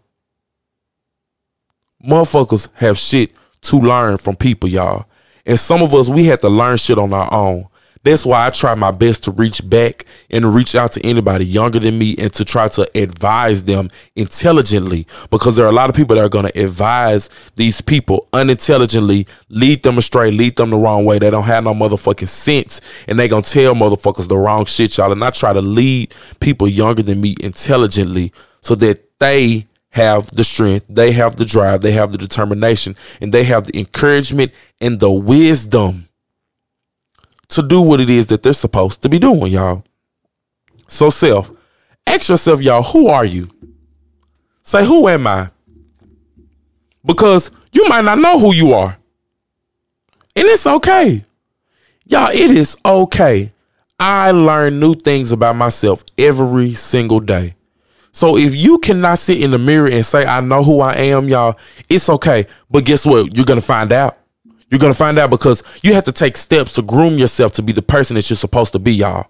motherfuckers 2.03 2.67
have 2.75 2.97
shit 2.97 3.31
to 3.61 3.77
learn 3.77 4.17
from 4.17 4.35
people, 4.35 4.69
y'all. 4.69 5.05
And 5.45 5.59
some 5.59 5.81
of 5.81 5.93
us, 5.93 6.09
we 6.09 6.25
had 6.25 6.41
to 6.41 6.49
learn 6.49 6.77
shit 6.77 6.97
on 6.97 7.13
our 7.13 7.31
own. 7.33 7.67
That's 8.07 8.25
why 8.25 8.47
I 8.47 8.49
try 8.51 8.73
my 8.73 8.91
best 8.91 9.25
to 9.25 9.31
reach 9.31 9.67
back 9.69 10.05
and 10.29 10.55
reach 10.55 10.75
out 10.75 10.93
to 10.93 11.05
anybody 11.05 11.45
younger 11.45 11.79
than 11.79 11.99
me 11.99 12.15
and 12.17 12.33
to 12.33 12.45
try 12.45 12.69
to 12.69 12.89
advise 12.97 13.63
them 13.63 13.89
intelligently 14.15 15.05
because 15.29 15.55
there 15.55 15.65
are 15.65 15.69
a 15.69 15.73
lot 15.73 15.89
of 15.89 15.95
people 15.95 16.15
that 16.15 16.23
are 16.23 16.29
going 16.29 16.49
to 16.49 16.59
advise 16.59 17.29
these 17.57 17.81
people 17.81 18.27
unintelligently, 18.31 19.27
lead 19.49 19.83
them 19.83 19.97
astray, 19.97 20.31
lead 20.31 20.55
them 20.55 20.69
the 20.69 20.77
wrong 20.77 21.03
way. 21.03 21.19
They 21.19 21.29
don't 21.29 21.43
have 21.43 21.65
no 21.65 21.73
motherfucking 21.73 22.29
sense 22.29 22.79
and 23.07 23.19
they 23.19 23.27
going 23.27 23.43
to 23.43 23.49
tell 23.49 23.75
motherfuckers 23.75 24.27
the 24.29 24.37
wrong 24.37 24.65
shit, 24.65 24.97
y'all. 24.97 25.11
And 25.11 25.23
I 25.23 25.31
try 25.31 25.51
to 25.51 25.61
lead 25.61 26.15
people 26.39 26.67
younger 26.67 27.03
than 27.03 27.19
me 27.19 27.35
intelligently 27.41 28.31
so 28.61 28.75
that 28.75 29.19
they 29.19 29.67
have 29.89 30.29
the 30.31 30.43
strength, 30.43 30.85
they 30.87 31.11
have 31.11 31.35
the 31.35 31.45
drive, 31.45 31.81
they 31.81 31.91
have 31.91 32.11
the 32.11 32.17
determination, 32.17 32.95
and 33.19 33.33
they 33.33 33.43
have 33.43 33.65
the 33.65 33.77
encouragement 33.77 34.51
and 34.79 34.99
the 34.99 35.11
wisdom 35.11 36.07
to 37.49 37.61
do 37.61 37.81
what 37.81 38.01
it 38.01 38.09
is 38.09 38.27
that 38.27 38.43
they're 38.43 38.53
supposed 38.53 39.01
to 39.01 39.09
be 39.09 39.19
doing, 39.19 39.51
y'all. 39.51 39.83
So, 40.87 41.09
self, 41.09 41.51
ask 42.05 42.29
yourself, 42.29 42.61
y'all, 42.61 42.83
who 42.83 43.07
are 43.07 43.25
you? 43.25 43.49
Say, 44.63 44.85
who 44.85 45.07
am 45.07 45.27
I? 45.27 45.49
Because 47.05 47.51
you 47.71 47.87
might 47.87 48.03
not 48.03 48.19
know 48.19 48.39
who 48.39 48.53
you 48.53 48.73
are. 48.73 48.97
And 50.35 50.47
it's 50.47 50.67
okay. 50.67 51.23
Y'all, 52.05 52.29
it 52.31 52.51
is 52.51 52.77
okay. 52.85 53.51
I 53.99 54.31
learn 54.31 54.79
new 54.79 54.93
things 54.93 55.31
about 55.31 55.55
myself 55.55 56.03
every 56.17 56.73
single 56.73 57.19
day. 57.19 57.55
So 58.11 58.37
if 58.37 58.55
you 58.55 58.79
cannot 58.79 59.19
sit 59.19 59.41
in 59.41 59.51
the 59.51 59.57
mirror 59.57 59.87
and 59.87 60.05
say, 60.05 60.25
I 60.25 60.41
know 60.41 60.63
who 60.63 60.79
I 60.79 60.93
am, 60.95 61.27
y'all, 61.27 61.57
it's 61.89 62.09
okay. 62.09 62.45
But 62.69 62.85
guess 62.85 63.05
what? 63.05 63.35
You're 63.35 63.45
going 63.45 63.59
to 63.59 63.65
find 63.65 63.91
out. 63.91 64.17
You're 64.69 64.79
to 64.79 64.93
find 64.93 65.17
out 65.17 65.29
because 65.29 65.63
you 65.81 65.93
have 65.93 66.03
to 66.05 66.11
take 66.11 66.35
steps 66.35 66.73
to 66.73 66.81
groom 66.81 67.17
yourself 67.17 67.53
to 67.53 67.61
be 67.61 67.71
the 67.71 67.81
person 67.81 68.15
that 68.15 68.29
you're 68.29 68.37
supposed 68.37 68.73
to 68.73 68.79
be, 68.79 68.93
y'all. 68.93 69.27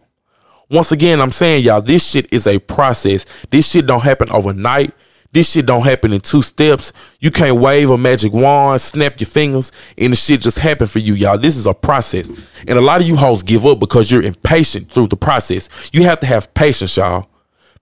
Once 0.70 0.92
again, 0.92 1.22
I'm 1.22 1.32
saying, 1.32 1.64
y'all, 1.64 1.82
this 1.82 2.10
shit 2.10 2.32
is 2.34 2.48
a 2.48 2.60
process. 2.60 3.26
This 3.52 3.70
shit 3.70 3.86
don't 3.86 4.04
happen 4.04 4.30
overnight. 4.32 4.94
This 5.32 5.52
shit 5.52 5.66
don't 5.66 5.84
happen 5.84 6.14
in 6.14 6.20
two 6.22 6.42
steps. 6.42 6.92
You 7.20 7.32
can't 7.32 7.58
wave 7.58 7.90
a 7.90 7.98
magic 7.98 8.34
wand, 8.34 8.82
snap 8.82 9.20
your 9.20 9.28
fingers, 9.28 9.72
and 9.98 10.14
the 10.14 10.18
shit 10.18 10.42
just 10.42 10.58
happen 10.58 10.88
for 10.88 11.00
you, 11.00 11.14
y'all. 11.14 11.38
This 11.38 11.56
is 11.58 11.68
a 11.68 11.74
process. 11.74 12.30
And 12.68 12.80
a 12.80 12.82
lot 12.82 13.02
of 13.02 13.08
you 13.08 13.16
hoes 13.16 13.44
give 13.44 13.66
up 13.66 13.80
because 13.80 14.12
you're 14.12 14.24
impatient 14.24 14.92
through 14.92 15.08
the 15.08 15.18
process. 15.18 15.70
You 15.94 16.04
have 16.04 16.20
to 16.22 16.26
have 16.26 16.54
patience, 16.54 16.98
y'all. 16.98 17.30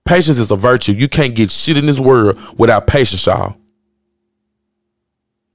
Patience 0.04 0.38
is 0.38 0.50
a 0.50 0.56
virtue. 0.56 0.92
You 0.92 1.08
can't 1.08 1.34
get 1.34 1.50
shit 1.50 1.76
in 1.76 1.86
this 1.86 1.98
world 1.98 2.38
without 2.58 2.86
patience, 2.86 3.26
y'all. 3.26 3.56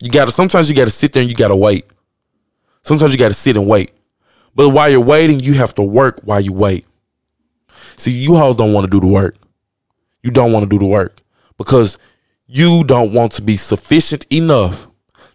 You 0.01 0.09
gotta 0.11 0.31
sometimes 0.31 0.69
you 0.69 0.75
gotta 0.75 0.91
sit 0.91 1.13
there 1.13 1.21
and 1.21 1.29
you 1.29 1.35
gotta 1.35 1.55
wait. 1.55 1.85
Sometimes 2.83 3.11
you 3.11 3.17
gotta 3.17 3.33
sit 3.33 3.55
and 3.55 3.67
wait. 3.67 3.93
But 4.55 4.69
while 4.69 4.89
you're 4.89 4.99
waiting, 4.99 5.39
you 5.39 5.53
have 5.53 5.73
to 5.75 5.83
work 5.83 6.21
while 6.23 6.41
you 6.41 6.51
wait. 6.51 6.85
See, 7.97 8.11
you 8.11 8.35
hoes 8.35 8.55
don't 8.55 8.73
want 8.73 8.85
to 8.85 8.89
do 8.89 8.99
the 8.99 9.11
work. 9.11 9.35
You 10.23 10.31
don't 10.31 10.51
want 10.51 10.63
to 10.63 10.69
do 10.69 10.79
the 10.79 10.85
work 10.85 11.19
because 11.57 11.97
you 12.47 12.83
don't 12.83 13.13
want 13.13 13.31
to 13.33 13.41
be 13.41 13.57
sufficient 13.57 14.25
enough 14.29 14.87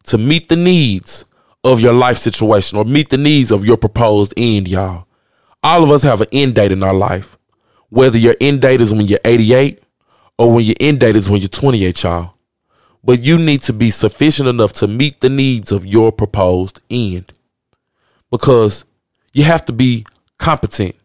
to 0.04 0.18
meet 0.18 0.49
the 0.49 0.56
needs 0.56 1.25
of 1.64 1.80
your 1.80 1.92
life 1.92 2.18
situation 2.18 2.78
or 2.78 2.85
meet 2.85 3.08
the 3.08 3.16
needs 3.16 3.50
of 3.50 3.64
your 3.64 3.76
proposed 3.76 4.35
end, 4.37 4.68
y'all. 4.68 5.06
All 5.62 5.82
of 5.82 5.90
us 5.90 6.02
have 6.02 6.20
an 6.20 6.28
end 6.30 6.54
date 6.54 6.73
in 6.73 6.82
our 6.82 6.94
life 6.94 7.37
whether 7.91 8.19
your 8.19 8.34
end 8.41 8.60
date 8.60 8.80
is 8.80 8.93
when 8.93 9.06
you're 9.06 9.21
88 9.25 9.82
or 10.38 10.52
when 10.52 10.64
your 10.64 10.76
end 10.80 11.00
date 11.00 11.17
is 11.17 11.30
when 11.30 11.41
you're 11.41 11.49
28, 11.49 12.02
y'all. 12.02 12.34
But 13.04 13.23
you 13.23 13.39
need 13.39 13.63
to 13.63 13.73
be 13.73 13.91
sufficient 13.91 14.49
enough 14.49 14.73
to 14.75 14.89
meet 14.89 15.21
the 15.21 15.28
needs 15.28 15.71
of 15.73 15.87
your 15.87 16.11
proposed 16.11 16.80
end 16.91 17.32
because 18.30 18.85
you 19.32 19.45
have 19.45 19.65
to 19.67 19.73
be 19.73 20.06
competent. 20.39 20.97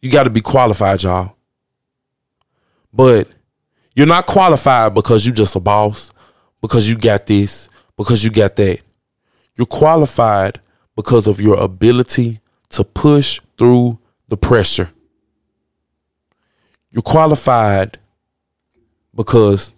You 0.00 0.10
got 0.10 0.24
to 0.24 0.30
be 0.30 0.40
qualified, 0.40 1.02
y'all. 1.02 1.34
But 2.92 3.28
you're 3.94 4.06
not 4.06 4.26
qualified 4.26 4.94
because 4.94 5.24
you 5.24 5.32
just 5.32 5.56
a 5.56 5.60
boss, 5.60 6.10
because 6.60 6.88
you 6.88 6.96
got 6.96 7.26
this, 7.26 7.68
because 7.96 8.22
you 8.22 8.30
got 8.30 8.56
that. 8.56 8.80
You're 9.56 9.66
qualified 9.66 10.60
because 10.94 11.26
of 11.26 11.40
your 11.40 11.56
ability 11.56 12.40
to 12.70 12.84
push 12.84 13.40
through 13.58 13.98
the 14.28 14.36
pressure. 14.36 14.90
You're 16.90 17.02
qualified 17.02 17.98
because 19.14 19.72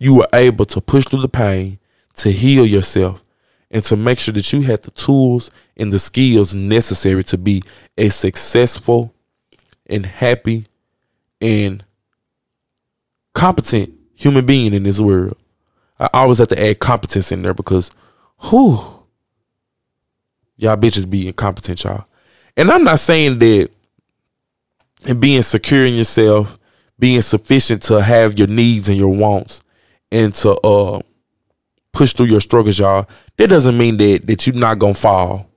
you 0.00 0.14
were 0.14 0.28
able 0.32 0.64
to 0.66 0.80
push 0.80 1.04
through 1.06 1.22
the 1.22 1.28
pain, 1.28 1.78
to 2.16 2.30
heal 2.30 2.66
yourself, 2.66 3.22
and 3.70 3.82
to 3.84 3.96
make 3.96 4.18
sure 4.18 4.34
that 4.34 4.52
you 4.52 4.62
had 4.62 4.82
the 4.82 4.90
tools 4.90 5.50
and 5.76 5.92
the 5.92 5.98
skills 5.98 6.54
necessary 6.54 7.24
to 7.24 7.38
be 7.38 7.62
a 7.96 8.08
successful 8.10 9.14
and 9.86 10.04
happy 10.04 10.66
and 11.40 11.84
competent 13.34 13.92
human 14.14 14.44
being 14.44 14.74
in 14.74 14.82
this 14.82 15.00
world. 15.00 15.36
I 15.98 16.08
always 16.12 16.38
have 16.38 16.48
to 16.48 16.62
add 16.62 16.78
competence 16.78 17.32
in 17.32 17.42
there 17.42 17.54
because 17.54 17.90
who 18.38 18.78
y'all 20.56 20.76
bitches 20.76 21.08
be 21.08 21.28
incompetent, 21.28 21.82
y'all. 21.84 22.06
And 22.56 22.70
I'm 22.70 22.84
not 22.84 22.98
saying 22.98 23.38
that 23.38 23.70
and 25.06 25.20
being 25.20 25.42
secure 25.42 25.84
in 25.84 25.94
yourself, 25.94 26.58
being 26.98 27.20
sufficient 27.20 27.82
to 27.82 28.02
have 28.02 28.38
your 28.38 28.48
needs 28.48 28.88
and 28.88 28.98
your 28.98 29.08
wants 29.08 29.62
and 30.12 30.32
to 30.34 30.52
uh 30.60 31.00
push 31.92 32.12
through 32.12 32.26
your 32.26 32.40
struggles, 32.40 32.78
y'all. 32.78 33.08
That 33.36 33.48
doesn't 33.48 33.76
mean 33.76 33.96
that 33.96 34.26
that 34.26 34.46
you're 34.46 34.54
not 34.54 34.78
gonna 34.78 34.94
fall. 34.94 35.48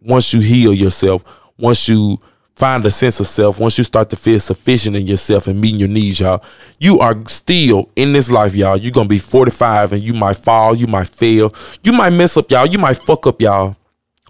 Once 0.00 0.32
you 0.32 0.40
heal 0.40 0.72
yourself, 0.72 1.24
once 1.58 1.88
you 1.88 2.20
find 2.54 2.84
a 2.84 2.90
sense 2.90 3.18
of 3.18 3.26
self, 3.26 3.58
once 3.58 3.78
you 3.78 3.84
start 3.84 4.10
to 4.10 4.16
feel 4.16 4.38
sufficient 4.38 4.94
in 4.94 5.06
yourself 5.06 5.46
and 5.46 5.60
meeting 5.60 5.80
your 5.80 5.88
needs, 5.88 6.20
y'all, 6.20 6.44
you 6.78 7.00
are 7.00 7.16
still 7.26 7.90
in 7.96 8.12
this 8.12 8.30
life, 8.30 8.54
y'all. 8.54 8.76
You're 8.76 8.92
gonna 8.92 9.08
be 9.08 9.18
45 9.18 9.94
and 9.94 10.02
you 10.02 10.12
might 10.12 10.36
fall, 10.36 10.74
you 10.74 10.86
might 10.86 11.08
fail, 11.08 11.54
you 11.82 11.92
might 11.92 12.10
mess 12.10 12.36
up, 12.36 12.50
y'all, 12.50 12.66
you 12.66 12.78
might 12.78 12.96
fuck 12.98 13.26
up, 13.26 13.40
y'all. 13.40 13.76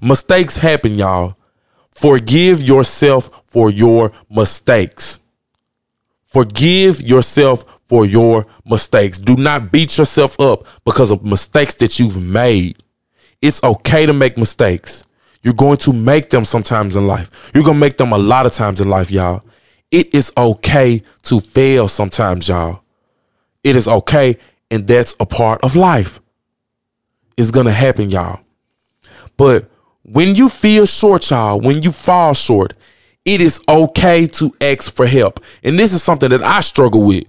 Mistakes 0.01 0.57
happen, 0.57 0.95
y'all. 0.95 1.37
Forgive 1.91 2.63
yourself 2.63 3.31
for 3.47 3.71
your 3.71 4.13
mistakes. 4.31 5.21
Forgive 6.27 7.01
yourself 7.01 7.65
for 7.93 8.07
your 8.07 8.47
mistakes. 8.65 9.19
Do 9.19 9.37
not 9.37 9.71
beat 9.71 9.99
yourself 9.99 10.41
up 10.41 10.67
because 10.83 11.11
of 11.11 11.27
mistakes 11.27 11.75
that 11.75 11.99
you've 11.99 12.17
made. 12.17 12.83
It's 13.43 13.63
okay 13.63 14.07
to 14.07 14.15
make 14.15 14.39
mistakes. 14.39 15.05
You're 15.43 15.53
going 15.53 15.77
to 15.77 15.93
make 15.93 16.31
them 16.31 16.47
sometimes 16.47 16.97
in 16.97 17.07
life. 17.07 17.51
You're 17.53 17.65
going 17.65 17.77
to 17.77 17.81
make 17.81 17.99
them 17.99 18.15
a 18.15 18.17
lot 18.17 18.47
of 18.47 18.53
times 18.53 18.81
in 18.81 18.89
life, 18.89 19.11
y'all. 19.11 19.43
It 19.91 20.15
is 20.15 20.33
okay 20.39 21.03
to 21.25 21.39
fail 21.39 21.87
sometimes, 21.87 22.49
y'all. 22.49 22.81
It 23.63 23.77
is 23.77 23.87
okay, 23.87 24.37
and 24.71 24.87
that's 24.87 25.15
a 25.21 25.27
part 25.27 25.61
of 25.63 25.77
life. 25.77 26.19
It's 27.37 27.51
going 27.51 27.67
to 27.67 27.73
happen, 27.73 28.09
y'all. 28.09 28.41
But 29.37 29.71
when 30.03 30.35
you 30.35 30.49
feel 30.49 30.87
short, 30.87 31.29
y'all, 31.29 31.61
when 31.61 31.83
you 31.83 31.93
fall 31.93 32.33
short, 32.33 32.73
it 33.27 33.43
is 33.43 33.61
okay 33.69 34.27
to 34.29 34.51
ask 34.63 34.95
for 34.95 35.07
help. 35.07 35.41
And 35.63 35.79
this 35.79 35.93
is 35.93 36.03
something 36.03 36.31
that 36.31 36.43
I 36.43 36.63
struggle 36.63 37.03
with 37.03 37.25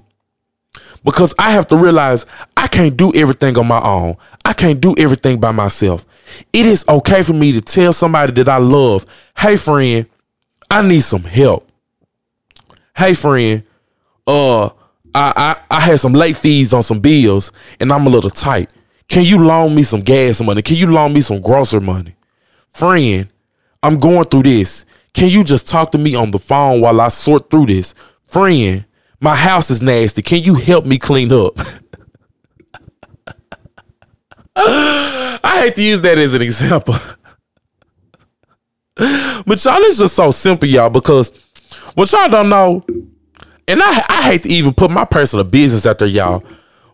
because 1.04 1.34
I 1.38 1.52
have 1.52 1.68
to 1.68 1.78
realize 1.78 2.26
I 2.56 2.68
can't 2.68 2.96
do 2.96 3.12
everything 3.14 3.58
on 3.58 3.68
my 3.68 3.82
own. 3.82 4.18
I 4.46 4.54
can't 4.54 4.80
do 4.80 4.96
everything 4.98 5.40
by 5.40 5.52
myself. 5.52 6.06
It 6.52 6.66
is 6.66 6.86
okay 6.88 7.22
for 7.24 7.34
me 7.34 7.52
to 7.52 7.62
tell 7.62 7.94
somebody 7.94 8.32
that 8.34 8.50
I 8.50 8.58
love, 8.58 9.06
hey 9.38 9.56
friend, 9.56 10.06
I 10.70 10.82
need 10.82 11.02
some 11.02 11.24
help. 11.24 11.70
Hey 12.96 13.14
friend, 13.14 13.64
uh, 14.26 14.68
I, 14.68 14.72
I 15.36 15.58
I 15.70 15.80
had 15.80 16.00
some 16.00 16.14
late 16.14 16.38
fees 16.38 16.74
on 16.74 16.82
some 16.84 17.00
bills 17.00 17.52
and 17.80 17.92
I'm 17.92 18.08
a 18.08 18.10
little 18.10 18.30
tight. 18.30 18.74
Can 19.08 19.24
you 19.24 19.44
loan 19.44 19.76
me 19.76 19.84
some 19.84 20.00
gas 20.00 20.42
money? 20.42 20.62
Can 20.62 20.78
you 20.78 20.92
loan 20.92 21.14
me 21.14 21.22
some 21.22 21.42
grocery 21.42 21.82
money? 21.82 22.16
friend, 22.74 23.30
I'm 23.82 24.00
going 24.00 24.26
through 24.26 24.44
this. 24.44 24.86
Can 25.14 25.30
you 25.30 25.44
just 25.44 25.68
talk 25.68 25.92
to 25.92 25.98
me 25.98 26.16
on 26.16 26.32
the 26.32 26.40
phone 26.40 26.82
while 26.82 27.00
I 27.00 27.10
sort 27.10 27.50
through 27.50 27.68
this? 27.68 27.94
Friend, 28.24 28.84
my 29.24 29.36
house 29.36 29.72
is 29.72 29.82
nasty. 29.82 30.22
Can 30.22 30.44
you 30.44 30.56
help 30.56 30.86
me 30.86 31.00
clean 31.00 31.32
up? 31.32 31.58
I 34.56 35.62
hate 35.62 35.76
to 35.78 35.82
use 35.82 36.02
that 36.02 36.18
as 36.18 36.34
an 36.34 36.42
example. 36.42 36.94
but 38.96 39.64
y'all, 39.64 39.78
it's 39.78 40.00
just 40.00 40.14
so 40.14 40.30
simple, 40.32 40.68
y'all, 40.68 40.90
because 40.90 41.32
what 41.96 42.12
y'all 42.12 42.28
don't 42.28 42.50
know, 42.50 42.84
and 43.66 43.82
I, 43.82 44.06
I 44.10 44.24
hate 44.24 44.44
to 44.44 44.50
even 44.50 44.74
put 44.74 44.92
my 44.92 45.06
personal 45.06 45.46
business 45.46 45.86
out 45.86 46.00
there, 46.00 46.10
y'all, 46.10 46.44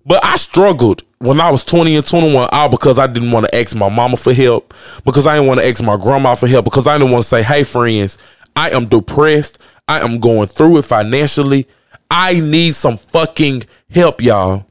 but 0.06 0.24
I 0.24 0.36
struggled 0.36 1.02
when 1.18 1.42
I 1.42 1.50
was 1.50 1.64
20 1.64 1.96
and 1.96 2.06
21 2.06 2.50
all 2.52 2.70
because 2.70 3.00
I 3.00 3.08
didn't 3.08 3.32
want 3.32 3.48
to 3.48 3.56
ask 3.56 3.76
my 3.76 3.90
mama 3.90 4.18
for 4.18 4.34
help, 4.34 4.76
because 5.04 5.26
I 5.26 5.34
didn't 5.34 5.48
want 5.48 5.62
to 5.62 5.68
ask 5.68 5.82
my 5.82 5.98
grandma 5.98 6.36
for 6.36 6.48
help, 6.48 6.66
because 6.66 6.86
I 6.86 6.96
didn't 6.96 7.12
want 7.12 7.24
to 7.24 7.28
say, 7.28 7.42
hey, 7.42 7.64
friends, 7.64 8.20
I 8.56 8.70
am 8.70 8.86
depressed. 8.86 9.58
I 9.88 10.02
am 10.02 10.20
going 10.20 10.48
through 10.48 10.78
it 10.78 10.86
financially. 10.86 11.68
I 12.10 12.40
need 12.40 12.76
some 12.76 12.98
fucking 12.98 13.64
help, 13.90 14.22
y'all. 14.22 14.66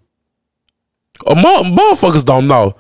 Uh, 1.26 1.34
motherfuckers 1.34 2.24
don't 2.24 2.48
know. 2.48 2.74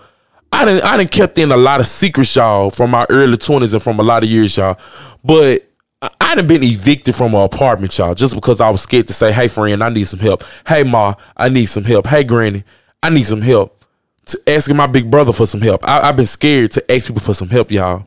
I 0.50 0.64
didn't 0.64 0.84
I 0.84 0.96
didn't 0.96 1.10
kept 1.10 1.38
in 1.38 1.52
a 1.52 1.56
lot 1.56 1.80
of 1.80 1.86
secrets, 1.86 2.34
y'all, 2.34 2.70
from 2.70 2.90
my 2.90 3.06
early 3.10 3.36
20s 3.36 3.74
and 3.74 3.82
from 3.82 4.00
a 4.00 4.02
lot 4.02 4.22
of 4.22 4.28
years, 4.28 4.56
y'all. 4.56 4.78
But 5.22 5.68
I, 6.00 6.34
done 6.36 6.46
been 6.46 6.62
evicted 6.62 7.14
from 7.16 7.34
an 7.34 7.40
apartment, 7.40 7.96
y'all, 7.98 8.14
just 8.14 8.34
because 8.34 8.60
I 8.60 8.70
was 8.70 8.82
scared 8.82 9.08
to 9.08 9.12
say, 9.12 9.32
hey 9.32 9.48
friend, 9.48 9.82
I 9.82 9.88
need 9.88 10.04
some 10.04 10.20
help. 10.20 10.44
Hey 10.66 10.84
Ma, 10.84 11.14
I 11.36 11.48
need 11.48 11.66
some 11.66 11.84
help. 11.84 12.06
Hey 12.06 12.24
Granny, 12.24 12.64
I 13.02 13.10
need 13.10 13.24
some 13.24 13.42
help. 13.42 13.84
To 14.26 14.38
asking 14.46 14.76
my 14.76 14.86
big 14.86 15.10
brother 15.10 15.32
for 15.32 15.46
some 15.46 15.62
help. 15.62 15.86
I, 15.88 16.02
I've 16.08 16.16
been 16.16 16.26
scared 16.26 16.72
to 16.72 16.92
ask 16.92 17.06
people 17.06 17.22
for 17.22 17.34
some 17.34 17.48
help, 17.48 17.70
y'all. 17.70 18.06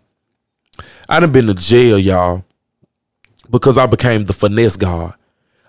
I 1.09 1.19
done 1.19 1.31
been 1.31 1.47
to 1.47 1.53
jail, 1.53 1.97
y'all, 1.97 2.45
because 3.49 3.77
I 3.77 3.87
became 3.87 4.25
the 4.25 4.33
finesse 4.33 4.77
god. 4.77 5.15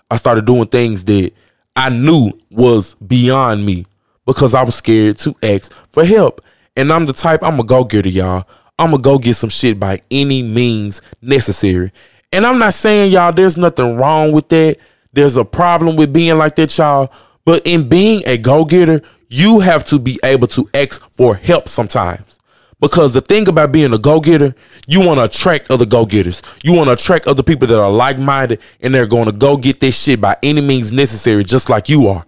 I 0.09 0.15
started 0.17 0.45
doing 0.45 0.67
things 0.67 1.03
that 1.05 1.31
I 1.75 1.89
knew 1.89 2.31
was 2.51 2.95
beyond 2.95 3.65
me 3.65 3.85
because 4.25 4.53
I 4.53 4.63
was 4.63 4.75
scared 4.75 5.17
to 5.19 5.35
ask 5.43 5.73
for 5.91 6.05
help. 6.05 6.41
And 6.75 6.91
I'm 6.91 7.05
the 7.05 7.13
type, 7.13 7.43
I'm 7.43 7.59
a 7.59 7.63
go 7.63 7.83
getter, 7.83 8.09
y'all. 8.09 8.47
I'm 8.79 8.91
gonna 8.91 9.01
go 9.01 9.19
get 9.19 9.35
some 9.35 9.49
shit 9.49 9.79
by 9.79 10.01
any 10.09 10.41
means 10.41 11.01
necessary. 11.21 11.91
And 12.31 12.45
I'm 12.45 12.57
not 12.57 12.73
saying, 12.73 13.11
y'all, 13.11 13.31
there's 13.31 13.57
nothing 13.57 13.95
wrong 13.95 14.31
with 14.31 14.49
that. 14.49 14.77
There's 15.13 15.37
a 15.37 15.45
problem 15.45 15.95
with 15.95 16.11
being 16.11 16.37
like 16.37 16.55
that, 16.55 16.75
y'all. 16.77 17.13
But 17.45 17.65
in 17.67 17.87
being 17.87 18.23
a 18.25 18.37
go 18.37 18.65
getter, 18.65 19.01
you 19.29 19.59
have 19.59 19.83
to 19.85 19.99
be 19.99 20.19
able 20.23 20.47
to 20.47 20.67
ask 20.73 21.07
for 21.11 21.35
help 21.35 21.69
sometimes. 21.69 22.39
Because 22.83 23.13
the 23.13 23.21
thing 23.21 23.47
about 23.47 23.71
being 23.71 23.93
a 23.93 23.97
go 23.97 24.19
getter, 24.19 24.53
you 24.87 24.99
want 24.99 25.17
to 25.17 25.23
attract 25.23 25.71
other 25.71 25.85
go 25.85 26.05
getters. 26.05 26.41
You 26.63 26.73
want 26.73 26.89
to 26.89 26.91
attract 26.91 27.27
other 27.27 27.41
people 27.41 27.65
that 27.69 27.79
are 27.79 27.89
like 27.89 28.19
minded 28.19 28.59
and 28.81 28.93
they're 28.93 29.07
going 29.07 29.23
to 29.23 29.31
go 29.31 29.55
get 29.55 29.79
this 29.79 30.03
shit 30.03 30.19
by 30.19 30.35
any 30.43 30.59
means 30.59 30.91
necessary, 30.91 31.45
just 31.45 31.69
like 31.69 31.87
you 31.87 32.09
are. 32.09 32.25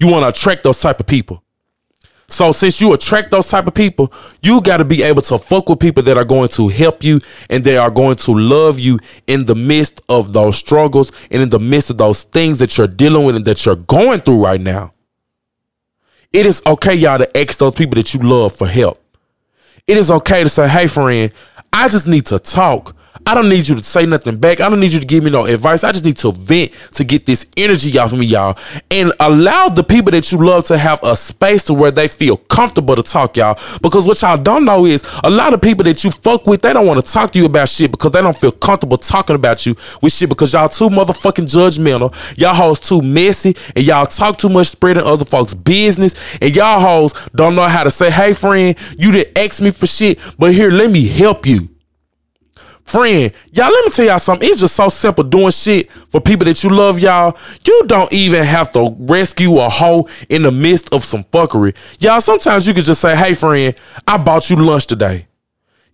You 0.00 0.08
want 0.08 0.22
to 0.22 0.28
attract 0.28 0.62
those 0.62 0.80
type 0.80 0.98
of 0.98 1.06
people. 1.06 1.42
So 2.26 2.52
since 2.52 2.80
you 2.80 2.94
attract 2.94 3.30
those 3.30 3.48
type 3.48 3.66
of 3.66 3.74
people, 3.74 4.10
you 4.40 4.62
got 4.62 4.78
to 4.78 4.84
be 4.86 5.02
able 5.02 5.20
to 5.20 5.36
fuck 5.36 5.68
with 5.68 5.78
people 5.78 6.02
that 6.04 6.16
are 6.16 6.24
going 6.24 6.48
to 6.48 6.68
help 6.68 7.04
you 7.04 7.20
and 7.50 7.62
they 7.62 7.76
are 7.76 7.90
going 7.90 8.16
to 8.16 8.32
love 8.32 8.78
you 8.80 8.98
in 9.26 9.44
the 9.44 9.54
midst 9.54 10.00
of 10.08 10.32
those 10.32 10.56
struggles 10.56 11.12
and 11.30 11.42
in 11.42 11.50
the 11.50 11.60
midst 11.60 11.90
of 11.90 11.98
those 11.98 12.22
things 12.22 12.60
that 12.60 12.78
you're 12.78 12.86
dealing 12.86 13.26
with 13.26 13.36
and 13.36 13.44
that 13.44 13.66
you're 13.66 13.76
going 13.76 14.20
through 14.20 14.42
right 14.42 14.60
now. 14.62 14.94
It 16.32 16.46
is 16.46 16.62
okay, 16.66 16.94
y'all, 16.94 17.18
to 17.18 17.36
ask 17.36 17.58
those 17.58 17.74
people 17.74 17.96
that 17.96 18.14
you 18.14 18.20
love 18.20 18.56
for 18.56 18.66
help. 18.66 19.02
It 19.86 19.96
is 19.98 20.10
okay 20.10 20.42
to 20.42 20.48
say, 20.48 20.66
hey, 20.68 20.88
friend, 20.88 21.32
I 21.72 21.88
just 21.88 22.08
need 22.08 22.26
to 22.26 22.40
talk. 22.40 22.95
I 23.24 23.34
don't 23.34 23.48
need 23.48 23.68
you 23.68 23.76
to 23.76 23.82
say 23.82 24.06
nothing 24.06 24.36
back. 24.36 24.60
I 24.60 24.68
don't 24.68 24.80
need 24.80 24.92
you 24.92 25.00
to 25.00 25.06
give 25.06 25.24
me 25.24 25.30
no 25.30 25.46
advice. 25.46 25.84
I 25.84 25.92
just 25.92 26.04
need 26.04 26.16
to 26.18 26.32
vent 26.32 26.72
to 26.92 27.04
get 27.04 27.26
this 27.26 27.46
energy 27.56 27.96
off 27.98 28.12
of 28.12 28.18
me, 28.18 28.26
y'all. 28.26 28.58
And 28.90 29.12
allow 29.20 29.68
the 29.68 29.84
people 29.84 30.10
that 30.12 30.30
you 30.32 30.44
love 30.44 30.66
to 30.66 30.78
have 30.78 31.02
a 31.02 31.16
space 31.16 31.64
to 31.64 31.74
where 31.74 31.90
they 31.90 32.08
feel 32.08 32.36
comfortable 32.36 32.96
to 32.96 33.02
talk, 33.02 33.36
y'all. 33.36 33.58
Because 33.80 34.06
what 34.06 34.20
y'all 34.22 34.36
don't 34.36 34.64
know 34.64 34.84
is 34.86 35.04
a 35.24 35.30
lot 35.30 35.54
of 35.54 35.62
people 35.62 35.84
that 35.84 36.04
you 36.04 36.10
fuck 36.10 36.46
with, 36.46 36.62
they 36.62 36.72
don't 36.72 36.86
want 36.86 37.04
to 37.04 37.12
talk 37.12 37.30
to 37.32 37.38
you 37.38 37.46
about 37.46 37.68
shit 37.68 37.90
because 37.90 38.10
they 38.10 38.20
don't 38.20 38.36
feel 38.36 38.52
comfortable 38.52 38.98
talking 38.98 39.36
about 39.36 39.64
you 39.64 39.74
with 40.02 40.12
shit 40.12 40.28
because 40.28 40.52
y'all 40.52 40.68
too 40.68 40.88
motherfucking 40.88 41.44
judgmental. 41.44 42.12
Y'all 42.38 42.54
hoes 42.54 42.80
too 42.80 43.02
messy 43.02 43.56
and 43.74 43.86
y'all 43.86 44.06
talk 44.06 44.38
too 44.38 44.48
much 44.48 44.68
spreading 44.68 45.04
other 45.04 45.24
folks' 45.24 45.54
business. 45.54 46.14
And 46.40 46.54
y'all 46.54 46.80
hoes 46.80 47.14
don't 47.34 47.54
know 47.54 47.68
how 47.68 47.84
to 47.84 47.90
say, 47.90 48.10
hey 48.10 48.32
friend, 48.32 48.76
you 48.98 49.12
didn't 49.12 49.36
ask 49.38 49.62
me 49.62 49.70
for 49.70 49.86
shit, 49.86 50.18
but 50.38 50.52
here, 50.54 50.70
let 50.70 50.90
me 50.90 51.06
help 51.06 51.46
you. 51.46 51.75
Friend, 52.86 53.32
y'all, 53.50 53.72
let 53.72 53.84
me 53.84 53.90
tell 53.90 54.06
y'all 54.06 54.20
something. 54.20 54.48
It's 54.48 54.60
just 54.60 54.76
so 54.76 54.88
simple 54.88 55.24
doing 55.24 55.50
shit 55.50 55.90
for 55.90 56.20
people 56.20 56.44
that 56.44 56.62
you 56.62 56.70
love, 56.70 57.00
y'all. 57.00 57.36
You 57.66 57.82
don't 57.86 58.12
even 58.12 58.44
have 58.44 58.70
to 58.74 58.94
rescue 59.00 59.58
a 59.58 59.68
hoe 59.68 60.08
in 60.28 60.42
the 60.42 60.52
midst 60.52 60.94
of 60.94 61.02
some 61.02 61.24
fuckery. 61.24 61.74
Y'all, 61.98 62.20
sometimes 62.20 62.64
you 62.68 62.74
can 62.74 62.84
just 62.84 63.00
say, 63.00 63.16
hey, 63.16 63.34
friend, 63.34 63.74
I 64.06 64.18
bought 64.18 64.48
you 64.50 64.56
lunch 64.56 64.86
today. 64.86 65.26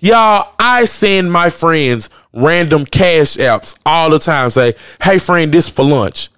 Y'all, 0.01 0.53
I 0.59 0.85
send 0.85 1.33
my 1.33 1.49
friends 1.49 2.11
random 2.35 2.85
cash 2.85 3.39
apps 3.39 3.75
all 3.87 4.11
the 4.11 4.19
time. 4.19 4.51
Say, 4.51 4.75
hey, 5.03 5.17
friend, 5.17 5.51
this 5.51 5.71
for 5.71 5.87
lunch. 5.87 6.29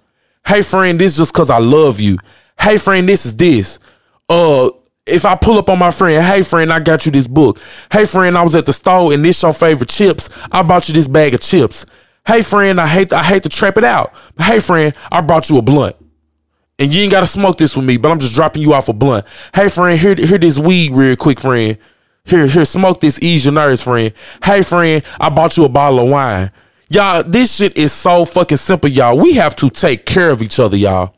Hey, 0.47 0.61
friend, 0.61 0.97
this 0.97 1.17
just 1.17 1.33
because 1.33 1.49
I 1.49 1.57
love 1.57 1.99
you. 1.99 2.17
Hey, 2.57 2.77
friend, 2.77 3.09
this 3.09 3.25
is 3.25 3.35
this. 3.35 3.77
Uh, 4.29 4.69
if 5.05 5.23
I 5.23 5.35
pull 5.35 5.57
up 5.57 5.69
on 5.69 5.77
my 5.77 5.91
friend, 5.91 6.23
hey 6.23 6.41
friend, 6.41 6.73
I 6.73 6.79
got 6.79 7.05
you 7.05 7.11
this 7.11 7.27
book. 7.27 7.59
Hey 7.91 8.05
friend, 8.05 8.37
I 8.37 8.43
was 8.43 8.55
at 8.55 8.65
the 8.65 8.73
store 8.73 9.13
and 9.13 9.23
this 9.23 9.41
your 9.43 9.53
favorite 9.53 9.89
chips. 9.89 10.29
I 10.51 10.63
bought 10.63 10.87
you 10.87 10.95
this 10.95 11.07
bag 11.07 11.33
of 11.33 11.41
chips. 11.41 11.85
Hey 12.27 12.41
friend, 12.41 12.81
I 12.81 12.87
hate 12.87 13.13
I 13.13 13.23
hate 13.23 13.43
to 13.43 13.49
trap 13.49 13.77
it 13.77 13.83
out. 13.83 14.13
But 14.35 14.45
hey 14.45 14.59
friend, 14.59 14.95
I 15.11 15.21
brought 15.21 15.49
you 15.49 15.57
a 15.57 15.61
blunt. 15.61 15.95
And 16.79 16.93
you 16.93 17.03
ain't 17.03 17.11
gotta 17.11 17.27
smoke 17.27 17.57
this 17.57 17.75
with 17.75 17.85
me, 17.85 17.97
but 17.97 18.11
I'm 18.11 18.19
just 18.19 18.35
dropping 18.35 18.63
you 18.63 18.73
off 18.73 18.89
a 18.89 18.93
blunt. 18.93 19.25
Hey 19.53 19.69
friend, 19.69 19.99
here, 19.99 20.15
here 20.15 20.39
this 20.39 20.57
weed 20.57 20.91
real 20.91 21.15
quick, 21.15 21.39
friend. 21.39 21.77
Here, 22.23 22.47
here, 22.47 22.65
smoke 22.65 23.01
this, 23.01 23.21
ease 23.21 23.45
your 23.45 23.53
nerves, 23.53 23.83
friend. 23.83 24.11
Hey 24.43 24.63
friend, 24.63 25.03
I 25.19 25.29
bought 25.29 25.55
you 25.55 25.65
a 25.65 25.69
bottle 25.69 25.99
of 25.99 26.09
wine. 26.09 26.51
Y'all, 26.89 27.21
this 27.21 27.55
shit 27.55 27.77
is 27.77 27.93
so 27.93 28.25
fucking 28.25 28.57
simple, 28.57 28.89
y'all. 28.89 29.17
We 29.17 29.33
have 29.33 29.55
to 29.57 29.69
take 29.69 30.07
care 30.07 30.31
of 30.31 30.41
each 30.41 30.59
other, 30.59 30.75
y'all. 30.75 31.15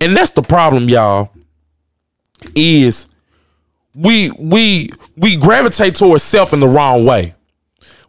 And 0.00 0.14
that's 0.14 0.32
the 0.32 0.42
problem, 0.42 0.90
y'all 0.90 1.30
is 2.54 3.06
we 3.94 4.30
we 4.38 4.90
we 5.16 5.36
gravitate 5.36 5.94
towards 5.94 6.22
self 6.22 6.52
in 6.52 6.60
the 6.60 6.68
wrong 6.68 7.04
way. 7.04 7.34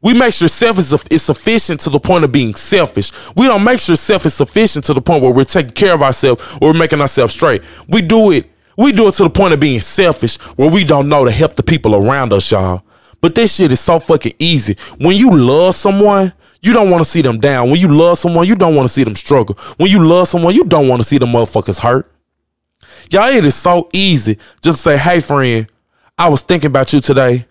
We 0.01 0.13
make 0.13 0.33
sure 0.33 0.47
self 0.47 0.77
is, 0.79 0.93
is 1.11 1.23
sufficient 1.23 1.81
to 1.81 1.89
the 1.89 1.99
point 1.99 2.23
of 2.23 2.31
being 2.31 2.53
selfish. 2.53 3.11
We 3.35 3.47
don't 3.47 3.63
make 3.63 3.79
sure 3.79 3.95
self 3.95 4.25
is 4.25 4.33
sufficient 4.33 4.85
to 4.85 4.93
the 4.93 5.01
point 5.01 5.23
where 5.23 5.31
we're 5.31 5.43
taking 5.43 5.71
care 5.71 5.93
of 5.93 6.01
ourselves 6.01 6.41
or 6.61 6.69
we're 6.69 6.79
making 6.79 7.01
ourselves 7.01 7.33
straight. 7.33 7.61
We 7.87 8.01
do 8.01 8.31
it. 8.31 8.49
We 8.77 8.93
do 8.93 9.09
it 9.09 9.15
to 9.15 9.23
the 9.23 9.29
point 9.29 9.53
of 9.53 9.59
being 9.59 9.81
selfish 9.81 10.37
where 10.55 10.69
we 10.69 10.85
don't 10.85 11.09
know 11.09 11.25
to 11.25 11.31
help 11.31 11.55
the 11.55 11.63
people 11.63 11.95
around 11.95 12.31
us, 12.31 12.49
y'all. 12.49 12.83
But 13.19 13.35
this 13.35 13.57
shit 13.57 13.73
is 13.73 13.81
so 13.81 13.99
fucking 13.99 14.35
easy. 14.39 14.77
When 14.99 15.17
you 15.17 15.35
love 15.37 15.75
someone, 15.75 16.31
you 16.61 16.71
don't 16.71 16.89
want 16.89 17.03
to 17.03 17.09
see 17.09 17.21
them 17.21 17.39
down. 17.39 17.69
When 17.69 17.79
you 17.79 17.93
love 17.93 18.17
someone, 18.17 18.47
you 18.47 18.55
don't 18.55 18.75
want 18.75 18.87
to 18.87 18.93
see 18.93 19.03
them 19.03 19.17
struggle. 19.17 19.57
When 19.75 19.89
you 19.89 20.05
love 20.05 20.29
someone, 20.29 20.55
you 20.55 20.63
don't 20.63 20.87
want 20.87 21.01
to 21.01 21.07
see 21.07 21.17
them 21.17 21.29
motherfuckers 21.29 21.79
hurt. 21.79 22.09
Y'all, 23.09 23.29
it 23.29 23.45
is 23.45 23.55
so 23.55 23.89
easy 23.91 24.37
just 24.61 24.77
to 24.77 24.83
say, 24.83 24.97
hey, 24.97 25.19
friend, 25.19 25.67
I 26.17 26.29
was 26.29 26.41
thinking 26.41 26.67
about 26.67 26.93
you 26.93 27.01
today. 27.01 27.45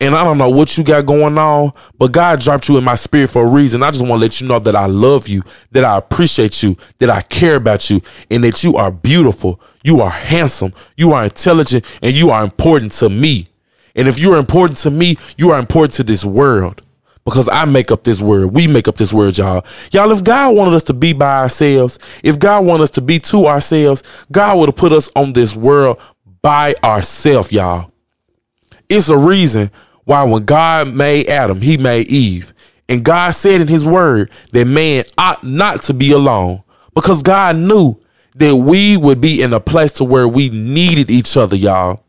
And 0.00 0.14
I 0.14 0.22
don't 0.22 0.38
know 0.38 0.48
what 0.48 0.78
you 0.78 0.84
got 0.84 1.06
going 1.06 1.36
on, 1.38 1.72
but 1.98 2.12
God 2.12 2.40
dropped 2.40 2.68
you 2.68 2.78
in 2.78 2.84
my 2.84 2.94
spirit 2.94 3.30
for 3.30 3.44
a 3.44 3.48
reason. 3.48 3.82
I 3.82 3.90
just 3.90 4.02
want 4.02 4.20
to 4.20 4.24
let 4.24 4.40
you 4.40 4.46
know 4.46 4.60
that 4.60 4.76
I 4.76 4.86
love 4.86 5.26
you, 5.26 5.42
that 5.72 5.84
I 5.84 5.98
appreciate 5.98 6.62
you, 6.62 6.76
that 6.98 7.10
I 7.10 7.20
care 7.22 7.56
about 7.56 7.90
you, 7.90 8.00
and 8.30 8.44
that 8.44 8.62
you 8.62 8.76
are 8.76 8.92
beautiful, 8.92 9.60
you 9.82 10.00
are 10.00 10.10
handsome, 10.10 10.72
you 10.96 11.12
are 11.12 11.24
intelligent, 11.24 11.84
and 12.00 12.14
you 12.14 12.30
are 12.30 12.44
important 12.44 12.92
to 12.92 13.08
me. 13.08 13.48
And 13.96 14.06
if 14.06 14.20
you 14.20 14.32
are 14.34 14.38
important 14.38 14.78
to 14.80 14.90
me, 14.92 15.16
you 15.36 15.50
are 15.50 15.58
important 15.58 15.94
to 15.94 16.04
this 16.04 16.24
world 16.24 16.80
because 17.28 17.48
I 17.48 17.64
make 17.64 17.90
up 17.90 18.04
this 18.04 18.20
word. 18.20 18.54
We 18.54 18.66
make 18.66 18.88
up 18.88 18.96
this 18.96 19.12
word, 19.12 19.38
y'all. 19.38 19.64
Y'all, 19.92 20.10
if 20.12 20.24
God 20.24 20.54
wanted 20.54 20.74
us 20.74 20.82
to 20.84 20.94
be 20.94 21.12
by 21.12 21.38
ourselves, 21.40 21.98
if 22.22 22.38
God 22.38 22.64
wanted 22.64 22.84
us 22.84 22.90
to 22.90 23.00
be 23.00 23.18
to 23.20 23.46
ourselves, 23.46 24.02
God 24.32 24.58
would 24.58 24.68
have 24.68 24.76
put 24.76 24.92
us 24.92 25.10
on 25.14 25.32
this 25.32 25.54
world 25.54 26.00
by 26.42 26.74
ourselves, 26.82 27.52
y'all. 27.52 27.90
It's 28.88 29.08
a 29.08 29.18
reason 29.18 29.70
why 30.04 30.22
when 30.24 30.44
God 30.44 30.88
made 30.94 31.28
Adam, 31.28 31.60
he 31.60 31.76
made 31.76 32.08
Eve. 32.08 32.54
And 32.88 33.04
God 33.04 33.30
said 33.34 33.60
in 33.60 33.68
his 33.68 33.84
word 33.84 34.30
that 34.52 34.66
man 34.66 35.04
ought 35.18 35.44
not 35.44 35.82
to 35.82 35.94
be 35.94 36.12
alone 36.12 36.62
because 36.94 37.22
God 37.22 37.56
knew 37.56 38.00
that 38.36 38.56
we 38.56 38.96
would 38.96 39.20
be 39.20 39.42
in 39.42 39.52
a 39.52 39.60
place 39.60 39.92
to 39.92 40.04
where 40.04 40.26
we 40.26 40.48
needed 40.48 41.10
each 41.10 41.36
other, 41.36 41.56
y'all. 41.56 42.04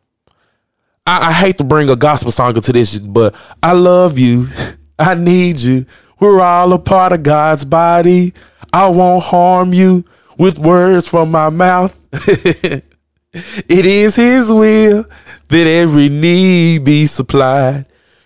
I, 1.06 1.28
I 1.28 1.32
hate 1.34 1.58
to 1.58 1.64
bring 1.64 1.90
a 1.90 1.96
gospel 1.96 2.32
song 2.32 2.56
into 2.56 2.72
this, 2.72 2.98
but 2.98 3.36
I 3.62 3.74
love 3.74 4.18
you. 4.18 4.48
I 5.00 5.16
need 5.16 5.60
you. 5.60 5.86
We're 6.20 6.42
all 6.42 6.74
a 6.74 6.80
part 6.80 7.14
of 7.14 7.24
God's 7.24 7.64
body. 7.64 8.34
I 8.74 8.90
won't 8.90 9.24
harm 9.24 9.74
you 9.74 10.04
with 10.38 10.60
words 10.60 11.08
from 11.08 11.32
my 11.32 11.50
mouth. 11.50 11.98
it 12.12 13.86
is 13.86 14.18
His 14.18 14.52
will 14.52 15.06
that 15.48 15.68
every 15.68 16.10
need 16.10 16.84
be 16.84 17.06
supplied. 17.06 17.86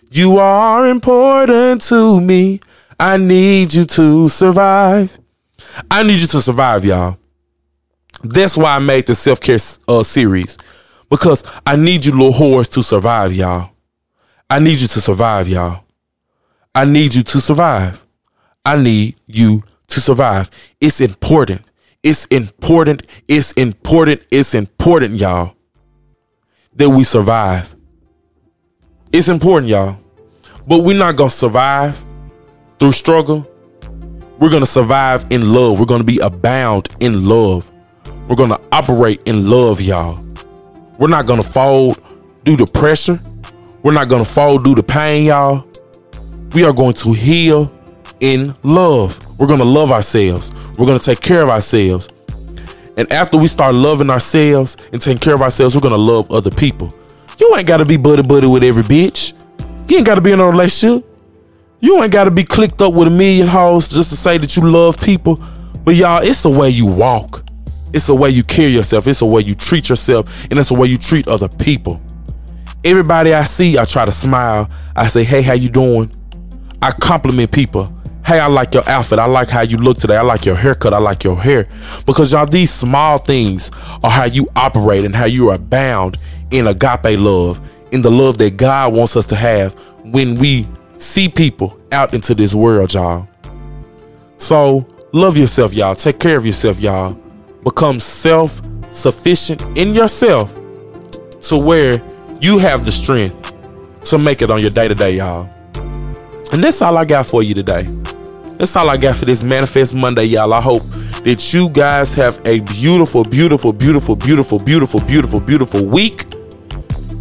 You 0.10 0.38
are 0.38 0.88
important 0.88 1.82
to 1.84 2.20
me. 2.20 2.60
I 3.00 3.18
need 3.18 3.74
you 3.74 3.86
to 3.86 4.30
survive. 4.30 5.20
I 5.90 6.04
need 6.04 6.20
you 6.20 6.28
to 6.28 6.42
survive, 6.42 6.86
y'all. 6.86 7.18
That's 8.24 8.58
why 8.58 8.76
I 8.76 8.80
made 8.80 9.08
the 9.08 9.16
self 9.16 9.40
care 9.40 9.60
uh, 9.88 10.04
series 10.04 10.58
because 11.10 11.44
I 11.66 11.76
need 11.76 12.06
you 12.06 12.12
little 12.12 12.32
whores 12.32 12.72
to 12.72 12.84
survive, 12.84 13.34
y'all. 13.34 13.72
I 14.50 14.60
need 14.60 14.80
you 14.80 14.88
to 14.88 15.02
survive, 15.02 15.48
y'all. 15.48 15.83
I 16.76 16.86
need 16.86 17.14
you 17.16 17.24
to 17.24 17.40
survive. 17.42 18.06
I 18.66 18.78
need 18.78 19.16
you 19.28 19.64
to 19.88 20.00
survive. 20.00 20.50
It's 20.82 21.02
important. 21.02 21.62
It's 22.02 22.26
important. 22.26 23.04
It's 23.28 23.52
important. 23.54 24.26
It's 24.32 24.56
important, 24.56 25.20
y'all, 25.20 25.56
that 26.76 26.90
we 26.90 27.04
survive. 27.04 27.76
It's 29.12 29.30
important, 29.30 29.70
y'all. 29.70 29.98
But 30.68 30.80
we're 30.80 30.98
not 30.98 31.16
going 31.16 31.30
to 31.30 31.36
survive 31.36 32.04
through 32.80 32.94
struggle. 32.94 33.50
We're 34.40 34.50
going 34.50 34.64
to 34.64 34.66
survive 34.66 35.26
in 35.30 35.54
love. 35.54 35.80
We're 35.80 35.86
going 35.86 36.02
to 36.02 36.06
be 36.06 36.20
abound 36.20 36.90
in 37.00 37.26
love. 37.26 37.70
We're 38.28 38.36
going 38.36 38.50
to 38.50 38.62
operate 38.72 39.22
in 39.26 39.50
love, 39.50 39.82
y'all. 39.82 40.18
We're 40.98 41.08
not 41.10 41.26
going 41.26 41.42
to 41.42 41.50
fold. 41.50 42.02
due 42.44 42.58
to 42.58 42.66
pressure. 42.66 43.18
We're 43.84 43.94
not 43.94 44.08
gonna 44.10 44.26
fold 44.26 44.64
due 44.64 44.76
to 44.76 44.84
pain, 44.84 45.26
y'all. 45.26 45.68
We 46.54 46.64
are 46.64 46.74
going 46.74 46.94
to 46.96 47.14
heal 47.14 47.72
in 48.20 48.56
love. 48.64 49.20
We're 49.40 49.48
gonna 49.48 49.64
love 49.64 49.92
ourselves. 49.92 50.52
We're 50.78 50.86
gonna 50.86 51.00
take 51.00 51.20
care 51.20 51.42
of 51.42 51.50
ourselves. 51.50 52.10
And 52.96 53.12
after 53.12 53.38
we 53.38 53.48
start 53.48 53.74
loving 53.74 54.10
ourselves 54.10 54.78
and 54.92 55.02
taking 55.02 55.18
care 55.18 55.34
of 55.34 55.42
ourselves, 55.42 55.76
we're 55.76 55.82
gonna 55.82 55.98
love 55.98 56.30
other 56.32 56.52
people. 56.52 56.90
You 57.40 57.56
ain't 57.58 57.68
gotta 57.68 57.86
be 57.86 57.98
buddy 57.98 58.22
buddy 58.22 58.48
with 58.48 58.64
every 58.64 58.84
bitch. 58.84 59.34
You 59.90 59.98
ain't 59.98 60.06
gotta 60.06 60.22
be 60.22 60.32
in 60.32 60.40
a 60.40 60.46
relationship. 60.46 61.06
You 61.80 62.02
ain't 62.02 62.14
gotta 62.14 62.32
be 62.32 62.44
clicked 62.44 62.82
up 62.82 62.94
with 62.94 63.08
a 63.08 63.12
million 63.12 63.48
hoes 63.48 63.90
just 63.90 64.12
to 64.12 64.16
say 64.16 64.38
that 64.38 64.56
you 64.56 64.70
love 64.70 65.02
people. 65.02 65.38
But 65.84 65.96
y'all, 65.96 66.22
it's 66.24 66.44
the 66.44 66.50
way 66.50 66.70
you 66.70 66.86
walk. 66.86 67.44
It's 67.94 68.08
the 68.08 68.16
way 68.16 68.30
you 68.30 68.44
carry 68.44 68.72
yourself. 68.72 69.08
It's 69.08 69.20
the 69.20 69.26
way 69.26 69.42
you 69.42 69.56
treat 69.56 69.90
yourself. 69.90 70.46
And 70.50 70.58
it's 70.58 70.70
the 70.70 70.80
way 70.80 70.88
you 70.88 70.98
treat 70.98 71.28
other 71.28 71.50
people. 71.50 72.00
Everybody 72.84 73.34
I 73.34 73.44
see, 73.44 73.78
I 73.78 73.86
try 73.86 74.06
to 74.06 74.12
smile. 74.12 74.70
I 74.96 75.08
say, 75.08 75.24
hey, 75.24 75.42
how 75.42 75.54
you 75.54 75.70
doing? 75.70 76.12
I 76.84 76.92
compliment 76.92 77.50
people. 77.50 77.88
Hey, 78.26 78.42
I 78.42 78.48
like 78.48 78.74
your 78.74 78.84
outfit. 78.90 79.18
I 79.18 79.26
like 79.26 79.48
how 79.48 79.62
you 79.62 79.78
look 79.78 79.98
today. 79.98 80.18
I 80.18 80.22
like 80.22 80.46
your 80.46 80.58
haircut. 80.58 80.94
I 80.94 80.98
like 80.98 81.24
your 81.24 81.42
hair. 81.42 81.66
Because 82.06 82.34
y'all, 82.34 82.46
these 82.46 82.74
small 82.74 83.18
things 83.18 83.72
are 84.04 84.12
how 84.12 84.26
you 84.26 84.50
operate 84.58 85.06
and 85.06 85.16
how 85.16 85.24
you 85.24 85.48
are 85.50 85.58
bound 85.58 86.18
in 86.52 86.68
agape 86.68 87.18
love, 87.18 87.62
in 87.94 88.02
the 88.02 88.12
love 88.12 88.38
that 88.40 88.58
God 88.58 88.92
wants 88.92 89.16
us 89.16 89.26
to 89.28 89.36
have 89.38 89.72
when 90.04 90.36
we 90.36 90.68
see 90.98 91.30
people 91.30 91.80
out 91.94 92.14
into 92.14 92.36
this 92.36 92.54
world, 92.54 92.94
y'all. 92.94 93.30
So 94.36 94.86
love 95.14 95.38
yourself, 95.38 95.74
y'all. 95.74 95.96
Take 95.96 96.20
care 96.20 96.36
of 96.36 96.46
yourself, 96.46 96.82
y'all. 96.82 97.14
Become 97.64 98.02
self 98.02 98.62
sufficient 98.90 99.66
in 99.78 99.94
yourself 99.94 100.54
to 101.44 101.66
where 101.66 102.02
you 102.42 102.58
have 102.58 102.86
the 102.86 102.92
strength 102.92 103.54
to 104.04 104.18
make 104.18 104.42
it 104.42 104.52
on 104.52 104.60
your 104.60 104.72
day 104.72 104.90
to 104.90 104.96
day, 104.96 105.16
y'all. 105.16 105.50
And 106.54 106.64
that's 106.64 106.84
all 106.84 106.96
I 107.00 107.04
got 107.04 107.28
for 107.28 107.42
you 107.42 107.56
today. 107.56 107.82
That's 108.58 108.76
all 108.76 108.88
I 108.88 108.96
got 108.96 109.16
for 109.16 109.26
this 109.26 109.42
Manifest 109.42 109.96
Monday, 109.96 110.26
y'all. 110.26 110.54
I 110.54 110.62
hope 110.62 110.84
that 111.24 111.52
you 111.52 111.68
guys 111.68 112.14
have 112.14 112.40
a 112.46 112.60
beautiful, 112.60 113.24
beautiful, 113.24 113.74
beautiful, 113.74 114.16
beautiful, 114.16 114.60
beautiful, 114.60 115.00
beautiful, 115.02 115.40
beautiful 115.40 115.84
week. 115.84 116.26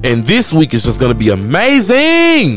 And 0.04 0.26
this 0.26 0.52
week 0.52 0.74
is 0.74 0.84
just 0.84 1.00
going 1.00 1.14
to 1.14 1.18
be 1.18 1.30
amazing 1.30 2.56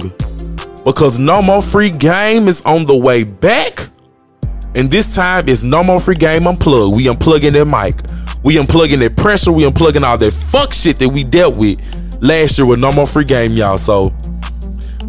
because 0.83 1.17
No 1.17 1.41
More 1.41 1.61
Free 1.61 1.89
Game 1.89 2.49
is 2.49 2.61
on 2.63 2.85
the 2.85 2.95
way 2.95 3.23
back. 3.23 3.87
And 4.75 4.91
this 4.91 5.15
time 5.15 5.47
it's 5.47 5.63
No 5.63 5.81
More 5.81 6.01
Free 6.01 6.15
Game 6.15 6.45
Unplugged. 6.45 6.93
We 6.93 7.05
unplugging 7.05 7.53
that 7.53 7.65
mic. 7.65 7.95
We 8.43 8.55
unplugging 8.57 8.99
that 8.99 9.15
pressure. 9.15 9.53
We 9.53 9.63
unplugging 9.63 10.03
all 10.03 10.17
that 10.17 10.33
fuck 10.33 10.73
shit 10.73 10.97
that 10.97 11.07
we 11.07 11.23
dealt 11.23 11.55
with 11.55 11.79
last 12.21 12.57
year 12.57 12.67
with 12.67 12.79
No 12.79 12.91
More 12.91 13.07
Free 13.07 13.23
Game, 13.23 13.53
y'all. 13.53 13.77
So 13.77 14.13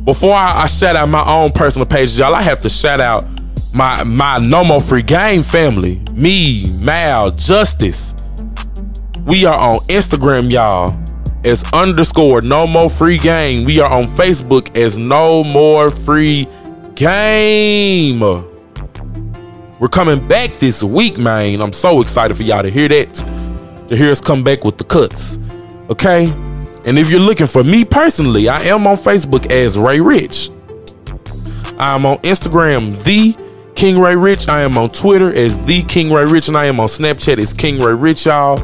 before 0.07 0.33
I, 0.33 0.63
I 0.63 0.67
shout 0.69 0.97
out 0.97 1.11
my 1.11 1.25
own 1.27 1.51
personal 1.51 1.87
pages, 1.87 2.19
y'all, 2.19 2.35
I 2.35 2.41
have 2.41 2.61
to 2.61 2.71
shout 2.71 3.01
out 3.01 3.27
my 3.75 4.05
my 4.05 4.39
No 4.39 4.65
More 4.65 4.81
Free 4.81 5.03
Game 5.03 5.43
family. 5.43 6.01
Me, 6.13 6.65
Mal, 6.83 7.33
Justice. 7.33 8.15
We 9.27 9.45
are 9.45 9.59
on 9.59 9.81
Instagram, 9.89 10.51
y'all, 10.51 10.97
as 11.45 11.71
underscore 11.73 12.41
No 12.41 12.67
More 12.67 12.89
Free 12.89 13.19
Game. 13.19 13.65
We 13.65 13.81
are 13.81 13.91
on 13.91 14.07
Facebook 14.17 14.75
as 14.77 14.97
No 14.97 15.43
More 15.43 15.91
Free 15.91 16.47
Game. 16.95 18.21
We're 18.21 19.89
coming 19.91 20.27
back 20.27 20.59
this 20.61 20.83
week, 20.85 21.19
man. 21.19 21.61
I'm 21.61 21.73
so 21.73 22.01
excited 22.01 22.37
for 22.37 22.45
y'all 22.45 22.63
to 22.63 22.71
hear 22.71 22.89
that. 22.89 23.13
To 23.89 23.97
hear 23.97 24.11
us 24.11 24.21
come 24.21 24.45
back 24.45 24.65
with 24.65 24.79
the 24.79 24.85
cuts. 24.85 25.39
Okay? 25.91 26.27
And 26.87 26.99
if 27.01 27.11
you're 27.11 27.19
looking 27.19 27.49
for 27.49 27.65
me 27.65 27.85
personally, 27.85 28.49
I 28.49 28.61
am 28.63 28.87
on 28.87 28.97
Facebook 28.97 29.51
as 29.51 29.77
Ray 29.77 30.01
Rich. 30.01 30.51
I'm 31.79 32.07
on 32.07 32.19
Instagram, 32.19 33.03
the 33.03 33.37
King 33.75 34.01
Ray 34.01 34.15
Rich. 34.15 34.49
I 34.49 34.61
am 34.63 34.79
on 34.79 34.91
Twitter 34.91 35.35
as 35.35 35.59
the 35.67 35.83
King 35.83 36.13
Ray 36.13 36.25
Rich, 36.25 36.47
and 36.47 36.57
I 36.57 36.67
am 36.67 36.79
on 36.79 36.87
Snapchat 36.87 37.39
as 37.39 37.53
King 37.53 37.81
Ray 37.81 37.93
Rich, 37.93 38.27
y'all. 38.27 38.57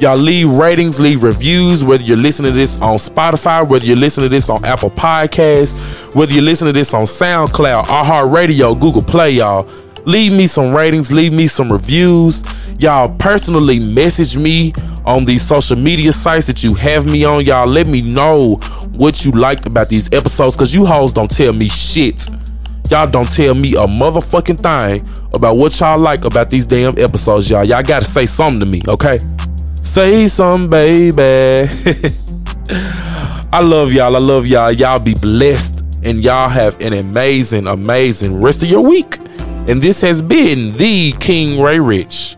Y'all 0.00 0.16
leave 0.16 0.48
ratings, 0.48 0.98
leave 0.98 1.22
reviews, 1.22 1.84
whether 1.84 2.02
you're 2.02 2.16
listening 2.16 2.52
to 2.52 2.56
this 2.56 2.80
on 2.80 2.96
Spotify, 2.96 3.68
whether 3.68 3.84
you're 3.84 3.96
listening 3.96 4.30
to 4.30 4.34
this 4.34 4.48
on 4.48 4.64
Apple 4.64 4.90
Podcasts, 4.90 6.14
whether 6.14 6.32
you're 6.32 6.42
listening 6.42 6.72
to 6.72 6.78
this 6.78 6.94
on 6.94 7.04
SoundCloud, 7.04 7.84
iHeartRadio, 7.84 8.80
Google 8.80 9.02
Play, 9.02 9.32
y'all. 9.32 9.68
Leave 10.06 10.32
me 10.32 10.46
some 10.46 10.72
ratings, 10.72 11.12
leave 11.12 11.34
me 11.34 11.46
some 11.46 11.70
reviews. 11.70 12.42
Y'all 12.78 13.14
personally 13.18 13.80
message 13.80 14.38
me 14.38 14.72
on 15.08 15.24
these 15.24 15.42
social 15.42 15.76
media 15.76 16.12
sites 16.12 16.46
that 16.46 16.62
you 16.62 16.74
have 16.74 17.10
me 17.10 17.24
on. 17.24 17.44
Y'all 17.44 17.66
let 17.66 17.86
me 17.86 18.02
know 18.02 18.56
what 18.92 19.24
you 19.24 19.32
liked 19.32 19.64
about 19.64 19.88
these 19.88 20.12
episodes 20.12 20.54
because 20.54 20.74
you 20.74 20.84
hoes 20.84 21.14
don't 21.14 21.30
tell 21.30 21.52
me 21.52 21.68
shit. 21.68 22.28
Y'all 22.90 23.10
don't 23.10 23.30
tell 23.32 23.54
me 23.54 23.72
a 23.74 23.86
motherfucking 23.86 24.60
thing 24.60 25.08
about 25.32 25.56
what 25.56 25.78
y'all 25.80 25.98
like 25.98 26.24
about 26.24 26.50
these 26.50 26.66
damn 26.66 26.98
episodes, 26.98 27.48
y'all. 27.48 27.64
Y'all 27.64 27.82
gotta 27.82 28.04
say 28.04 28.26
something 28.26 28.60
to 28.60 28.66
me, 28.66 28.82
okay? 28.86 29.18
Say 29.82 30.28
something, 30.28 30.68
baby. 30.68 31.70
I 33.50 33.60
love 33.62 33.92
y'all. 33.92 34.14
I 34.14 34.18
love 34.18 34.46
y'all. 34.46 34.72
Y'all 34.72 34.98
be 34.98 35.14
blessed 35.14 35.84
and 36.02 36.22
y'all 36.22 36.50
have 36.50 36.78
an 36.82 36.92
amazing, 36.92 37.66
amazing 37.66 38.42
rest 38.42 38.62
of 38.62 38.68
your 38.68 38.82
week. 38.82 39.18
And 39.68 39.80
this 39.80 40.02
has 40.02 40.20
been 40.20 40.74
the 40.76 41.12
King 41.12 41.62
Ray 41.62 41.80
Rich. 41.80 42.36